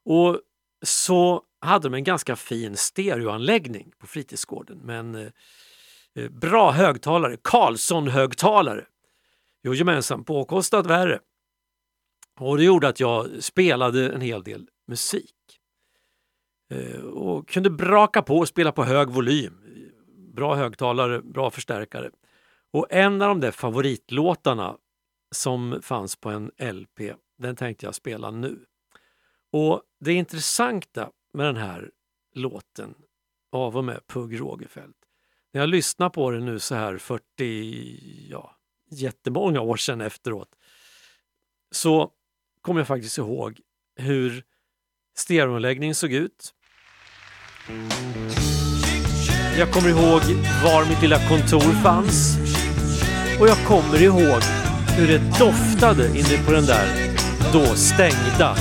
Och 0.05 0.41
så 0.85 1.43
hade 1.61 1.89
de 1.89 1.93
en 1.93 2.03
ganska 2.03 2.35
fin 2.35 2.77
stereoanläggning 2.77 3.91
på 3.97 4.07
fritidsgården 4.07 4.81
Men 4.83 5.15
eh, 5.15 5.27
Eh, 6.15 6.29
bra 6.29 6.71
högtalare, 6.71 7.37
Carlsson-högtalare. 7.37 8.85
Jojomensan, 9.63 10.23
påkostat 10.23 10.85
värre. 10.85 11.19
Och 12.39 12.57
det 12.57 12.63
gjorde 12.63 12.87
att 12.87 12.99
jag 12.99 13.43
spelade 13.43 14.09
en 14.13 14.21
hel 14.21 14.43
del 14.43 14.67
musik. 14.87 15.35
Eh, 16.69 17.01
och 17.01 17.47
kunde 17.49 17.69
braka 17.69 18.21
på 18.21 18.37
och 18.37 18.47
spela 18.47 18.71
på 18.71 18.83
hög 18.83 19.09
volym. 19.09 19.61
Bra 20.33 20.55
högtalare, 20.55 21.21
bra 21.21 21.49
förstärkare. 21.51 22.11
Och 22.71 22.87
en 22.89 23.21
av 23.21 23.27
de 23.27 23.39
där 23.39 23.51
favoritlåtarna 23.51 24.77
som 25.31 25.79
fanns 25.81 26.15
på 26.15 26.29
en 26.29 26.51
LP, 26.59 27.13
den 27.37 27.55
tänkte 27.55 27.85
jag 27.85 27.95
spela 27.95 28.31
nu. 28.31 28.65
Och 29.51 29.81
det 29.99 30.13
intressanta 30.13 31.09
med 31.33 31.45
den 31.45 31.57
här 31.57 31.91
låten 32.33 32.95
av 33.51 33.77
och 33.77 33.83
med 33.83 34.07
Pugh 34.07 34.35
Rogefeldt. 34.35 35.04
När 35.55 35.61
jag 35.61 35.69
lyssnar 35.69 36.09
på 36.09 36.31
det 36.31 36.39
nu 36.39 36.59
så 36.59 36.75
här 36.75 36.97
40, 36.97 38.27
ja, 38.29 38.55
jättemånga 38.91 39.61
år 39.61 39.77
sedan 39.77 40.01
efteråt 40.01 40.47
så 41.71 42.09
kommer 42.61 42.79
jag 42.79 42.87
faktiskt 42.87 43.17
ihåg 43.17 43.59
hur 43.95 44.43
stereoanläggningen 45.17 45.95
såg 45.95 46.13
ut. 46.13 46.53
Jag 49.57 49.71
kommer 49.73 49.89
ihåg 49.89 50.21
var 50.63 50.89
mitt 50.89 51.01
lilla 51.01 51.27
kontor 51.29 51.83
fanns 51.83 52.37
och 53.39 53.47
jag 53.47 53.57
kommer 53.57 54.01
ihåg 54.01 54.41
hur 54.97 55.07
det 55.07 55.39
doftade 55.39 56.07
inne 56.07 56.45
på 56.45 56.51
den 56.51 56.65
där 56.65 57.15
då 57.53 57.65
stängda 57.65 58.55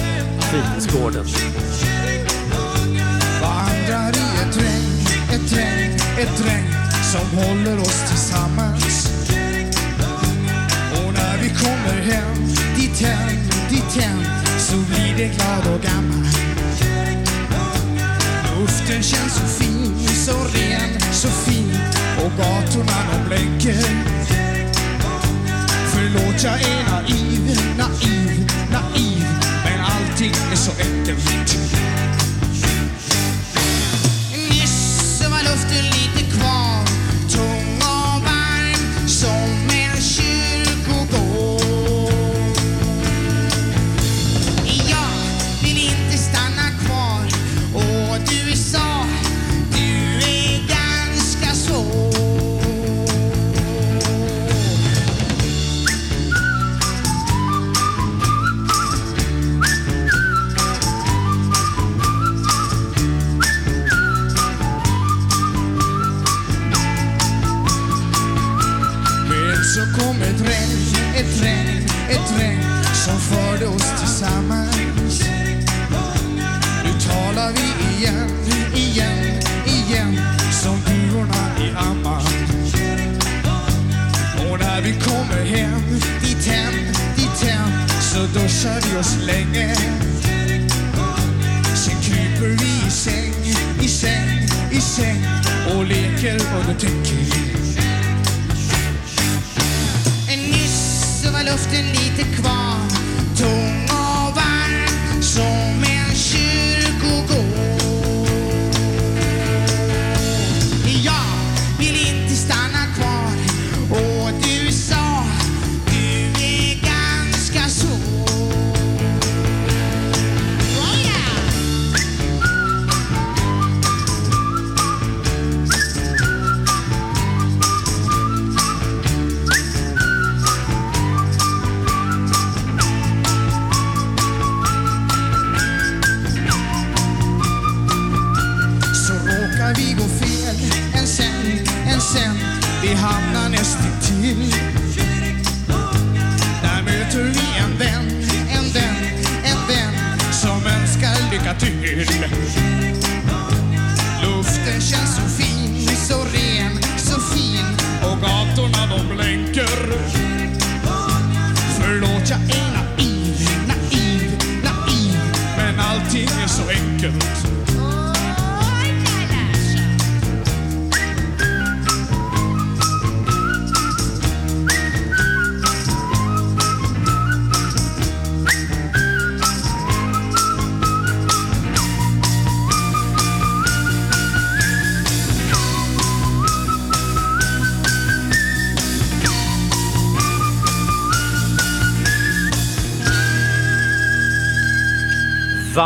fritidsgården. 0.51 1.25
Vandrar 3.43 4.11
i 4.11 4.49
ett 4.49 4.57
regn, 4.57 5.05
ett 5.33 5.53
regn, 5.57 5.95
ett 6.19 6.47
regn 6.47 6.84
som 7.15 7.39
håller 7.39 7.81
oss 7.81 8.09
tillsammans. 8.09 9.09
Och 10.93 11.13
när 11.13 11.39
vi 11.43 11.49
kommer 11.49 12.01
hem, 12.03 12.55
dit 12.77 13.01
hem, 13.01 13.39
dit 13.69 14.03
hem 14.03 14.25
så 14.59 14.77
blir 14.77 15.15
det 15.17 15.35
glad 15.37 15.75
och 15.75 15.83
gammal. 15.83 16.27
Luften 18.61 19.03
känns 19.03 19.35
så 19.35 19.47
fin, 19.47 20.09
så 20.09 20.33
ren, 20.33 21.01
så 21.13 21.29
fin 21.29 21.77
och 22.25 22.31
gatorna 22.39 22.99
de 23.13 23.29
blänker. 23.29 23.85
Förlåt, 25.93 26.43
jag 26.45 26.63
är 26.63 26.91
naiv, 26.91 27.59
naiv, 27.79 28.51
naiv 28.71 29.27
men 29.65 29.81
allting 29.81 30.33
är 30.53 30.57
så 30.57 30.71
enkelt. 30.71 32.24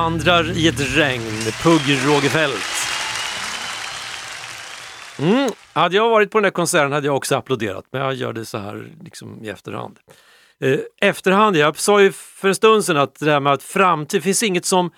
Vandrar 0.09 0.51
i 0.51 0.69
ett 0.69 0.97
regn, 0.97 1.23
Pugh 1.63 2.07
Rogefeldt. 2.07 2.67
Mm. 5.19 5.51
Hade 5.73 5.97
jag 5.97 6.09
varit 6.09 6.31
på 6.31 6.39
den 6.39 6.43
där 6.43 6.51
konserten 6.51 6.93
hade 6.93 7.07
jag 7.07 7.17
också 7.17 7.37
applåderat, 7.37 7.85
men 7.91 8.01
jag 8.01 8.15
gör 8.15 8.33
det 8.33 8.45
så 8.45 8.59
här 8.59 8.93
liksom 9.01 9.45
i 9.45 9.49
efterhand. 9.49 9.99
Eh, 10.61 10.79
efterhand, 11.01 11.57
jag 11.57 11.79
sa 11.79 12.03
ju 12.03 12.13
för 12.13 12.49
en 12.49 12.55
stund 12.55 12.85
sedan 12.85 12.97
att 12.97 13.15
det 13.21 13.31
här 13.31 13.41
med 13.41 13.53
att 13.53 13.63
framtid, 13.63 14.23
finns 14.23 14.43
inget 14.43 14.65
som 14.65 14.91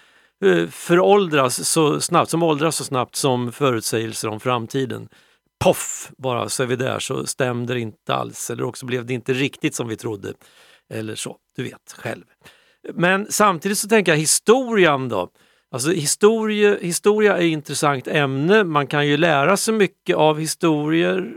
eh, 0.45 0.67
föråldras 0.67 1.69
så 1.69 2.01
snabbt, 2.01 2.31
som 2.31 2.43
åldras 2.43 2.77
så 2.77 2.85
snabbt 2.85 3.17
som 3.17 3.53
förutsägelser 3.53 4.29
om 4.29 4.41
framtiden. 4.41 5.09
Poff, 5.65 6.11
bara 6.19 6.49
så 6.49 6.63
är 6.63 6.67
vi 6.67 6.77
där 6.77 6.99
så 6.99 7.27
stämde 7.27 7.75
det 7.75 7.81
inte 7.81 8.15
alls 8.15 8.51
eller 8.51 8.65
också 8.65 8.87
blev 8.87 9.07
det 9.07 9.15
inte 9.15 9.33
riktigt 9.33 9.75
som 9.75 9.89
vi 9.89 9.97
trodde. 9.97 10.33
Eller 10.91 11.15
så, 11.15 11.37
du 11.57 11.63
vet 11.63 11.95
själv. 11.99 12.25
Men 12.95 13.27
samtidigt 13.31 13.79
så 13.79 13.89
tänker 13.89 14.13
jag 14.13 14.19
historien 14.19 15.09
då. 15.09 15.31
Alltså 15.71 15.91
historia, 15.91 16.77
historia 16.81 17.33
är 17.33 17.41
ett 17.41 17.53
intressant 17.53 18.09
ämne. 18.09 18.65
Man 18.65 18.87
kan 18.87 19.07
ju 19.07 19.17
lära 19.17 19.57
sig 19.57 19.75
mycket 19.75 20.17
av 20.17 20.39
historier, 20.39 21.33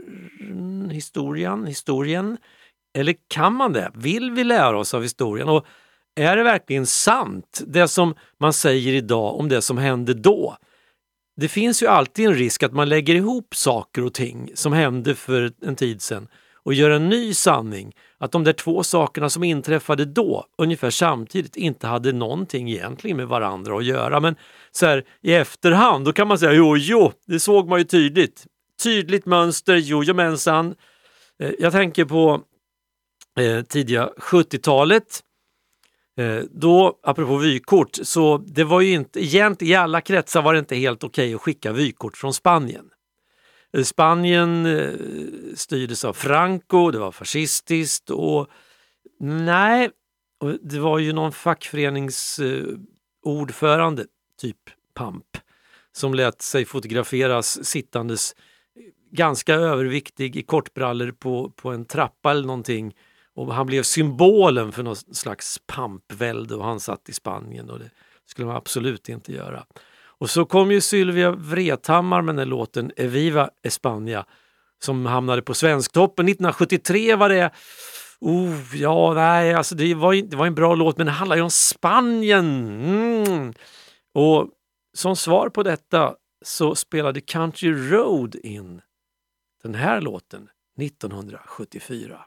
historien, 0.92 1.66
historien. 1.66 2.38
Eller 2.98 3.16
kan 3.28 3.54
man 3.54 3.74
det? 3.74 3.92
Vill 3.96 4.32
vi 4.32 4.44
lära 4.44 4.80
oss 4.80 4.94
av 4.94 5.02
historien? 5.02 5.50
Och 5.50 5.66
är 6.16 6.38
det 6.38 6.44
verkligen 6.44 6.86
sant, 6.86 7.62
det 7.68 7.88
som 7.88 8.16
man 8.40 8.54
säger 8.54 8.94
idag 8.94 9.40
om 9.40 9.50
det 9.50 9.62
som 9.62 9.78
hände 9.78 10.14
då? 10.14 10.58
Det 11.36 11.48
finns 11.48 11.84
ju 11.84 11.88
alltid 11.88 12.26
en 12.26 12.34
risk 12.34 12.64
att 12.64 12.74
man 12.74 12.90
lägger 12.90 13.16
ihop 13.16 13.56
saker 13.56 14.04
och 14.04 14.14
ting 14.14 14.52
som 14.54 14.74
hände 14.74 15.16
för 15.16 15.52
en 15.62 15.76
tid 15.76 16.02
sedan 16.02 16.28
och 16.66 16.74
gör 16.74 16.90
en 16.90 17.10
ny 17.10 17.34
sanning. 17.34 17.94
Att 18.18 18.32
de 18.32 18.44
där 18.44 18.54
två 18.54 18.84
sakerna 18.84 19.30
som 19.30 19.44
inträffade 19.44 20.06
då, 20.06 20.46
ungefär 20.58 20.90
samtidigt, 20.90 21.56
inte 21.56 21.88
hade 21.88 22.12
någonting 22.12 22.72
egentligen 22.72 23.18
med 23.18 23.28
varandra 23.28 23.78
att 23.78 23.86
göra. 23.86 24.20
Men 24.20 24.36
så 24.72 24.86
här, 24.86 25.04
i 25.22 25.34
efterhand, 25.34 26.06
då 26.06 26.14
kan 26.14 26.28
man 26.28 26.40
säga 26.40 26.54
jo, 26.54 26.78
jo, 26.78 27.12
det 27.28 27.40
såg 27.40 27.68
man 27.68 27.80
ju 27.80 27.86
tydligt. 27.86 28.46
Tydligt 28.84 29.26
mönster, 29.26 29.76
jojomensan. 29.76 30.76
Eh, 31.40 31.52
jag 31.60 31.72
tänker 31.72 32.06
på 32.06 32.42
eh, 33.40 33.62
tidiga 33.62 34.10
70-talet. 34.18 35.24
Eh, 36.18 36.44
då, 36.52 37.00
apropå 37.04 37.38
vykort, 37.38 37.90
så 38.04 38.38
det 38.38 38.64
var 38.64 38.82
ju 38.82 38.94
inte, 38.94 39.24
egentligen 39.24 39.72
i 39.72 39.76
alla 39.76 40.02
kretsar 40.02 40.42
var 40.42 40.54
det 40.54 40.60
inte 40.60 40.76
helt 40.76 41.04
okej 41.04 41.34
att 41.34 41.42
skicka 41.42 41.72
vykort 41.72 42.18
från 42.18 42.34
Spanien. 42.34 42.86
Spanien 43.84 44.66
eh, 44.66 44.94
styrdes 45.56 46.06
av 46.06 46.14
Franco, 46.14 46.92
det 46.92 47.00
var 47.00 47.12
fascistiskt 47.12 48.10
och 48.10 48.50
nej, 49.20 49.90
det 50.62 50.80
var 50.80 51.00
ju 51.00 51.14
någon 51.14 51.32
fackföreningsordförande, 51.32 54.06
typ 54.42 54.58
Pamp, 54.94 55.38
som 55.92 56.14
lät 56.14 56.42
sig 56.42 56.66
fotograferas 56.66 57.66
sittandes 57.66 58.36
ganska 59.12 59.54
överviktig 59.54 60.36
i 60.36 60.44
kortbrallor 60.44 61.12
på, 61.12 61.50
på 61.50 61.72
en 61.72 61.86
trappa 61.86 62.32
eller 62.32 62.48
någonting. 62.48 62.96
Och 63.36 63.54
han 63.54 63.66
blev 63.66 63.84
symbolen 63.84 64.72
för 64.72 64.84
någon 64.84 64.96
slags 64.96 65.60
pampvälde 65.66 66.56
och 66.56 66.66
han 66.66 66.80
satt 66.80 67.10
i 67.10 67.14
Spanien 67.14 67.70
och 67.70 67.80
det 67.80 67.90
skulle 68.26 68.48
man 68.48 68.56
absolut 68.56 69.10
inte 69.10 69.34
göra. 69.34 69.66
Och 70.24 70.30
så 70.30 70.46
kom 70.46 70.72
ju 70.72 70.82
Sylvia 70.82 71.32
Vrethammar 71.32 72.22
med 72.22 72.36
den 72.36 72.50
låten 72.50 72.92
Eviva 72.98 73.50
España 73.64 74.26
som 74.84 75.06
hamnade 75.06 75.42
på 75.42 75.54
Svensktoppen 75.54 76.28
1973 76.28 77.16
var 77.16 77.30
det. 77.30 77.52
Oh, 78.20 78.76
ja, 78.76 79.14
nej, 79.14 79.54
alltså 79.54 79.76
det 79.76 79.96
var, 79.96 80.30
det 80.30 80.36
var 80.36 80.48
en 80.48 80.56
bra 80.56 80.76
låt 80.76 80.98
men 80.98 81.06
det 81.06 81.12
handlar 81.12 81.36
ju 81.36 81.42
om 81.42 81.50
Spanien. 81.50 82.68
Mm. 83.26 83.54
Och 84.14 84.50
som 84.94 85.16
svar 85.16 85.50
på 85.50 85.64
detta 85.64 86.16
så 86.46 86.76
spelade 86.76 87.22
Country 87.22 87.72
Road 87.74 88.36
in 88.36 88.82
den 89.64 89.76
här 89.76 90.02
låten 90.02 90.50
1974. 90.82 92.26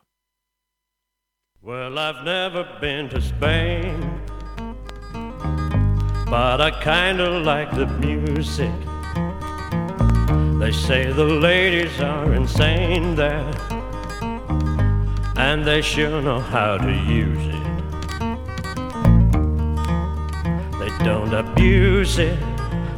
Well, 1.62 1.98
I've 1.98 2.24
never 2.24 2.80
been 2.80 3.08
to 3.08 3.20
Spain, 3.20 4.20
but 6.26 6.60
I 6.60 6.70
kinda 6.82 7.40
like 7.40 7.70
the 7.72 7.86
music. 7.86 8.72
They 10.58 10.72
say 10.72 11.12
the 11.12 11.24
ladies 11.24 12.00
are 12.00 12.32
insane 12.34 13.14
there, 13.14 13.52
and 15.36 15.64
they 15.64 15.82
sure 15.82 16.20
know 16.20 16.40
how 16.40 16.78
to 16.78 16.92
use 16.92 17.46
it. 17.46 17.66
They 20.80 20.90
don't 21.04 21.32
abuse 21.32 22.18
it, 22.18 22.38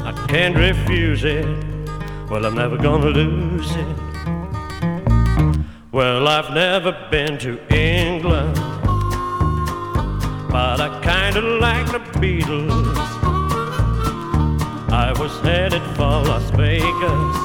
I 0.04 0.12
can't 0.28 0.56
refuse 0.56 1.24
it. 1.24 1.46
Well, 2.30 2.46
I'm 2.46 2.54
never 2.54 2.78
gonna 2.78 3.10
lose 3.10 3.70
it. 3.76 3.96
Well, 5.92 6.28
I've 6.28 6.50
never 6.54 6.92
been 7.10 7.36
to 7.38 7.58
England, 7.74 8.54
but 10.50 10.80
I 10.80 10.88
kinda 11.02 11.42
like 11.66 11.86
the 11.92 12.00
Beatles. 12.20 13.17
I 15.00 15.12
was 15.12 15.30
headed 15.42 15.82
for 15.94 16.10
Las 16.26 16.50
Vegas. 16.50 17.36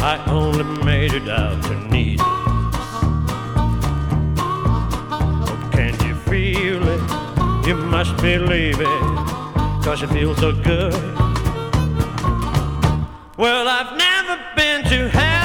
I 0.00 0.22
only 0.28 0.62
made 0.84 1.12
it 1.12 1.28
out 1.28 1.60
to 1.64 1.74
Needles. 1.88 2.24
Oh, 5.50 5.70
can't 5.72 6.00
you 6.04 6.14
feel 6.30 6.86
it? 6.86 7.66
You 7.66 7.74
must 7.74 8.16
believe 8.18 8.80
it, 8.80 9.02
cause 9.82 10.00
you 10.00 10.06
feel 10.06 10.36
so 10.36 10.52
good. 10.52 10.94
Well, 13.36 13.66
I've 13.66 13.96
never 13.98 14.38
been 14.54 14.84
to 14.84 15.08
heaven. 15.08 15.37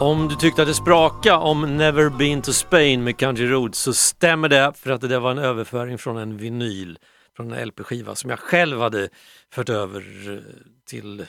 Om 0.00 0.28
du 0.28 0.34
tyckte 0.36 0.62
att 0.62 0.68
det 0.68 0.74
spraka 0.74 1.38
om 1.38 1.76
Never 1.76 2.08
Been 2.08 2.42
to 2.42 2.52
Spain 2.52 3.04
med 3.04 3.16
Country 3.16 3.46
Roads 3.46 3.78
så 3.78 3.92
stämmer 3.92 4.48
det 4.48 4.72
för 4.76 4.90
att 4.90 5.00
det 5.00 5.08
där 5.08 5.20
var 5.20 5.30
en 5.30 5.38
överföring 5.38 5.98
från 5.98 6.16
en 6.16 6.36
vinyl, 6.36 6.98
från 7.36 7.52
en 7.52 7.68
LP-skiva 7.68 8.14
som 8.14 8.30
jag 8.30 8.38
själv 8.38 8.80
hade 8.80 9.08
fört 9.52 9.68
över 9.68 10.00
eh, 10.32 10.38
till 10.86 11.26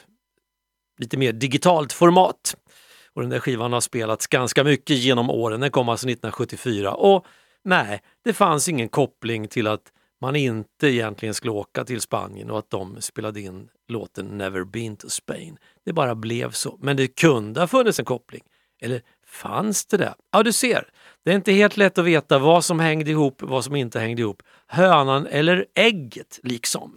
lite 0.99 1.17
mer 1.17 1.33
digitalt 1.33 1.93
format. 1.93 2.55
Och 3.13 3.21
den 3.21 3.29
där 3.29 3.39
skivan 3.39 3.73
har 3.73 3.81
spelats 3.81 4.27
ganska 4.27 4.63
mycket 4.63 4.97
genom 4.97 5.29
åren, 5.29 5.59
den 5.59 5.71
kom 5.71 5.89
alltså 5.89 6.07
1974 6.07 6.93
och 6.93 7.25
nej, 7.63 8.01
det 8.23 8.33
fanns 8.33 8.69
ingen 8.69 8.89
koppling 8.89 9.47
till 9.47 9.67
att 9.67 9.91
man 10.21 10.35
inte 10.35 10.87
egentligen 10.87 11.33
skulle 11.33 11.51
åka 11.51 11.85
till 11.85 12.01
Spanien 12.01 12.51
och 12.51 12.59
att 12.59 12.69
de 12.69 13.01
spelade 13.01 13.41
in 13.41 13.67
låten 13.87 14.25
Never 14.25 14.63
been 14.63 14.95
to 14.95 15.09
Spain. 15.09 15.57
Det 15.85 15.93
bara 15.93 16.15
blev 16.15 16.51
så. 16.51 16.77
Men 16.81 16.97
det 16.97 17.07
kunde 17.07 17.59
ha 17.59 17.67
funnits 17.67 17.99
en 17.99 18.05
koppling. 18.05 18.41
Eller 18.81 19.01
fanns 19.27 19.85
det 19.85 19.97
det? 19.97 20.13
Ja, 20.31 20.43
du 20.43 20.53
ser. 20.53 20.87
Det 21.25 21.31
är 21.31 21.35
inte 21.35 21.51
helt 21.51 21.77
lätt 21.77 21.97
att 21.97 22.05
veta 22.05 22.39
vad 22.39 22.65
som 22.65 22.79
hängde 22.79 23.11
ihop, 23.11 23.41
vad 23.41 23.63
som 23.63 23.75
inte 23.75 23.99
hängde 23.99 24.21
ihop. 24.21 24.43
Hönan 24.67 25.27
eller 25.27 25.65
ägget, 25.75 26.39
liksom. 26.43 26.95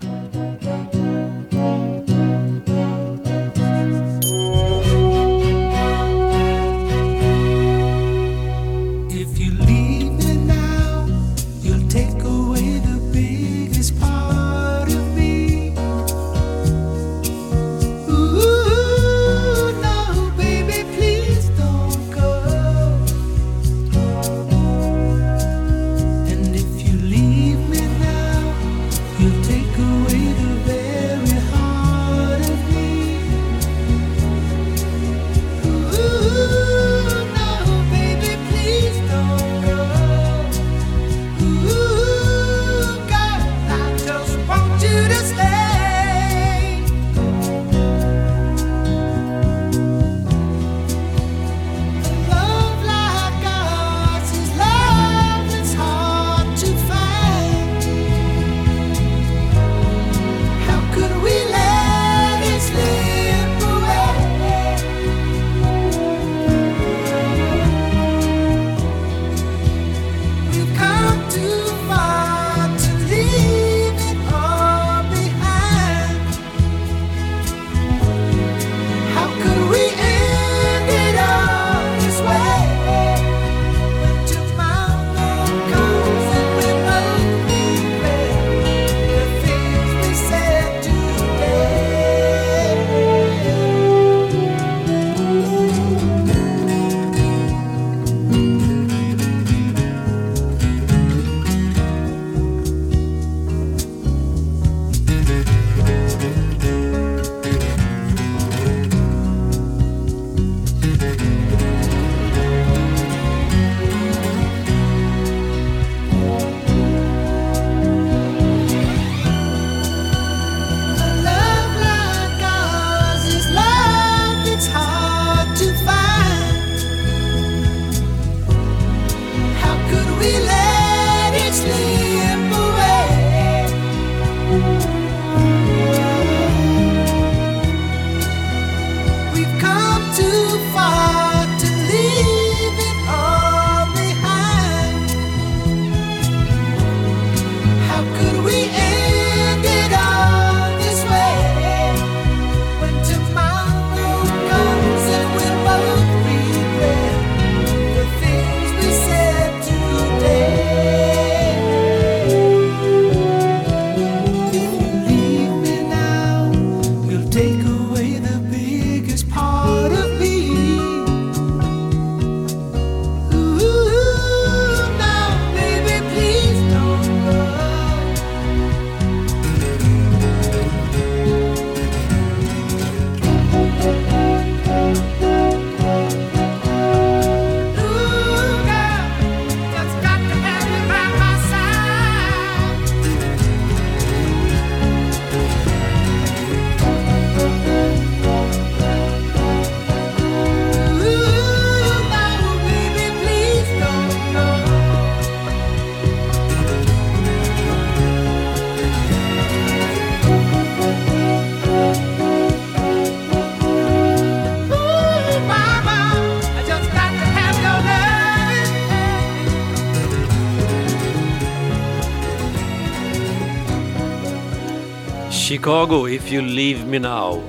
Chicago, 225.64 226.08
If 226.08 226.32
You 226.32 226.42
Leave 226.42 226.86
Me 226.86 226.98
Now. 226.98 227.42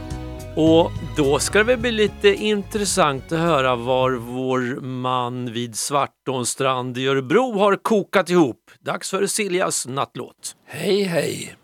Och 0.55 0.91
då 1.17 1.39
ska 1.39 1.57
det 1.57 1.63
väl 1.63 1.77
bli 1.77 1.91
lite 1.91 2.33
intressant 2.33 3.31
att 3.31 3.39
höra 3.39 3.75
var 3.75 4.11
vår 4.11 4.81
man 4.81 5.53
vid 5.53 5.75
Svartånstrand 5.75 6.97
i 6.97 7.07
Örebro 7.07 7.59
har 7.59 7.75
kokat 7.75 8.29
ihop. 8.29 8.71
Dags 8.79 9.09
för 9.09 9.25
Siljas 9.25 9.87
nattlåt. 9.87 10.55
Hej 10.65 11.03
hej! 11.03 11.55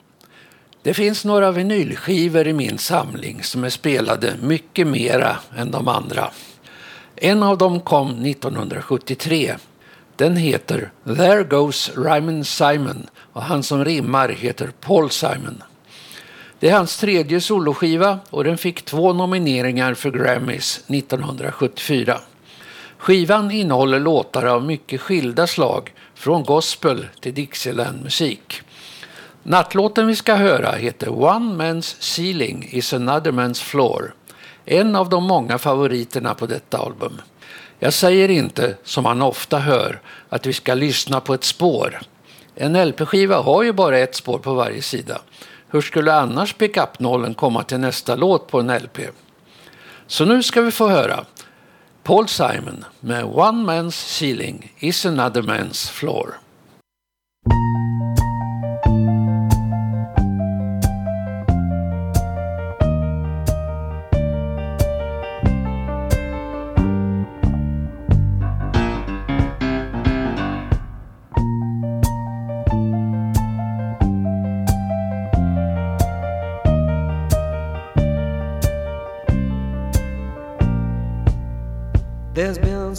Det 0.84 0.94
finns 0.94 1.26
några 1.26 1.52
vinylskivor 1.52 2.48
i 2.48 2.54
min 2.54 2.78
samling 2.78 3.44
som 3.44 3.64
är 3.64 3.70
spelade 3.70 4.34
mycket 4.42 4.88
mera 4.88 5.38
än 5.56 5.72
de 5.72 5.88
andra. 5.88 6.30
En 7.16 7.44
av 7.44 7.58
dem 7.58 7.80
kom 7.80 8.26
1973. 8.26 9.56
Den 10.16 10.36
heter 10.36 10.92
There 11.04 11.44
Goes 11.44 11.92
Ryman 11.98 12.46
Simon 12.46 13.08
och 13.34 13.42
han 13.42 13.64
som 13.64 13.86
rimmar 13.86 14.30
heter 14.30 14.72
Paul 14.82 15.10
Simon. 15.10 15.64
Det 16.62 16.70
är 16.70 16.74
hans 16.74 16.98
tredje 16.98 17.42
soloskiva 17.42 18.20
och 18.30 18.44
den 18.44 18.58
fick 18.58 18.86
två 18.86 19.14
nomineringar 19.14 19.94
för 19.94 20.12
Grammys 20.12 20.84
1974. 20.88 22.20
Skivan 22.98 23.52
innehåller 23.52 24.00
låtar 24.00 24.46
av 24.46 24.66
mycket 24.66 25.02
skilda 25.02 25.48
slag, 25.48 25.94
från 26.16 26.44
gospel 26.44 27.08
till 27.20 27.34
Dixieland-musik. 27.34 28.62
Nattlåten 29.44 30.08
vi 30.08 30.16
ska 30.16 30.36
höra 30.36 30.72
heter 30.72 31.10
One 31.10 31.64
Man's 31.64 31.96
Ceiling 32.00 32.70
is 32.72 32.94
Another 32.94 33.32
Man's 33.32 33.64
Floor. 33.64 34.14
En 34.66 34.96
av 34.96 35.10
de 35.10 35.24
många 35.24 35.58
favoriterna 35.58 36.34
på 36.34 36.46
detta 36.46 36.78
album. 36.78 37.22
Jag 37.80 37.94
säger 37.94 38.30
inte, 38.30 38.76
som 38.84 39.04
man 39.04 39.22
ofta 39.22 39.60
hör, 39.60 40.02
att 40.30 40.46
vi 40.46 40.54
ska 40.54 40.74
lyssna 40.74 41.20
på 41.20 41.34
ett 41.34 41.44
spår. 41.44 42.02
En 42.56 42.88
LP-skiva 42.88 43.38
har 43.38 43.64
ju 43.64 43.72
bara 43.74 44.00
ett 44.00 44.16
spår 44.16 44.38
på 44.38 44.54
varje 44.54 44.82
sida. 44.82 45.22
Hur 45.74 45.82
skulle 45.82 46.14
annars 46.14 46.54
pickup-nålen 46.54 47.34
komma 47.34 47.64
till 47.64 47.80
nästa 47.80 48.16
låt 48.16 48.48
på 48.48 48.60
en 48.60 48.78
LP? 48.78 49.00
Så 50.08 50.26
nu 50.26 50.44
ska 50.44 50.62
vi 50.62 50.72
få 50.72 50.90
höra 50.90 51.26
Paul 52.04 52.28
Simon 52.28 52.86
med 53.00 53.24
One 53.24 53.74
Man's 53.74 53.92
Ceiling 53.92 54.74
is 54.80 55.06
Another 55.06 55.42
Man's 55.42 55.92
Floor. 55.92 56.34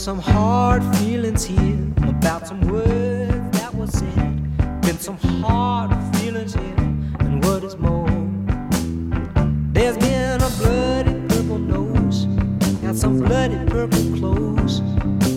Some 0.03 0.19
hard 0.19 0.83
feelings 0.97 1.45
here 1.45 1.79
about 2.09 2.45
some 2.49 2.61
words 2.63 3.57
that 3.57 3.73
were 3.73 3.87
said. 3.87 4.83
Been 4.83 4.99
some 4.99 5.17
hard 5.17 5.93
feelings 6.17 6.55
here, 6.55 6.75
and 7.21 7.45
what 7.45 7.63
is 7.63 7.77
more, 7.77 8.11
there's 9.73 9.97
been 9.99 10.43
a 10.43 10.51
bloody 10.59 11.13
purple 11.29 11.59
nose 11.59 12.25
and 12.83 12.99
some 12.99 13.21
bloody 13.21 13.55
purple 13.71 14.19
clothes 14.19 14.81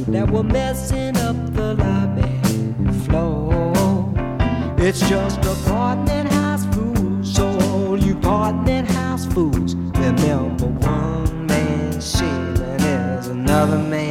that 0.07 0.27
were 0.31 0.41
messing 0.41 1.15
up 1.17 1.35
the 1.53 1.75
library 1.75 2.99
floor. 3.05 4.11
It's 4.79 5.07
just 5.07 5.45
a 5.45 5.51
apartment 5.51 6.33
house 6.33 6.65
fools, 6.73 7.35
so 7.35 7.55
all 7.69 7.99
you 7.99 8.17
apartment 8.17 8.87
house 8.87 9.27
fools, 9.27 9.75
remember 9.75 10.65
one 10.65 11.45
man's 11.45 12.03
ceiling 12.03 12.81
is 12.81 13.27
another 13.27 13.77
man's 13.77 14.04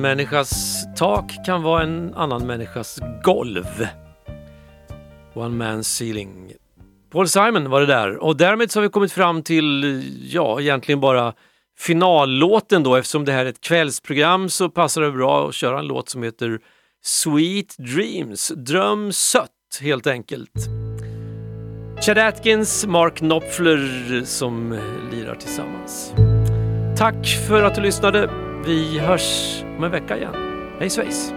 En 0.00 0.02
människas 0.02 0.84
tak 0.96 1.44
kan 1.46 1.62
vara 1.62 1.82
en 1.82 2.14
annan 2.14 2.46
människas 2.46 3.00
golv. 3.24 3.86
One 5.34 5.64
man's 5.64 5.82
ceiling. 5.82 6.52
Paul 7.12 7.28
Simon 7.28 7.70
var 7.70 7.80
det 7.80 7.86
där 7.86 8.16
och 8.16 8.36
därmed 8.36 8.70
så 8.70 8.78
har 8.78 8.82
vi 8.82 8.88
kommit 8.88 9.12
fram 9.12 9.42
till, 9.42 10.02
ja 10.32 10.60
egentligen 10.60 11.00
bara 11.00 11.34
finallåten 11.78 12.82
då 12.82 12.96
eftersom 12.96 13.24
det 13.24 13.32
här 13.32 13.44
är 13.44 13.50
ett 13.50 13.60
kvällsprogram 13.60 14.48
så 14.48 14.68
passar 14.68 15.02
det 15.02 15.10
bra 15.10 15.48
att 15.48 15.54
köra 15.54 15.78
en 15.78 15.86
låt 15.86 16.08
som 16.08 16.22
heter 16.22 16.58
Sweet 17.02 17.76
Dreams, 17.78 18.52
dröm 18.56 19.12
sött 19.12 19.80
helt 19.80 20.06
enkelt. 20.06 20.52
Chad 22.00 22.18
Atkins, 22.18 22.86
Mark 22.86 23.16
Knopfler 23.16 24.24
som 24.24 24.78
lirar 25.12 25.34
tillsammans. 25.34 26.12
Tack 27.00 27.26
för 27.48 27.62
att 27.62 27.74
du 27.74 27.80
lyssnade. 27.80 28.30
Vi 28.66 28.98
hörs 28.98 29.62
om 29.78 29.84
en 29.84 29.90
vecka 29.90 30.16
igen. 30.16 30.34
Hej 30.80 30.90
svejs! 30.90 31.32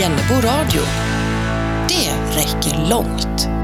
Jennebo 0.00 0.34
radio. 0.34 0.82
Det 1.88 2.36
räcker 2.36 2.90
långt. 2.90 3.59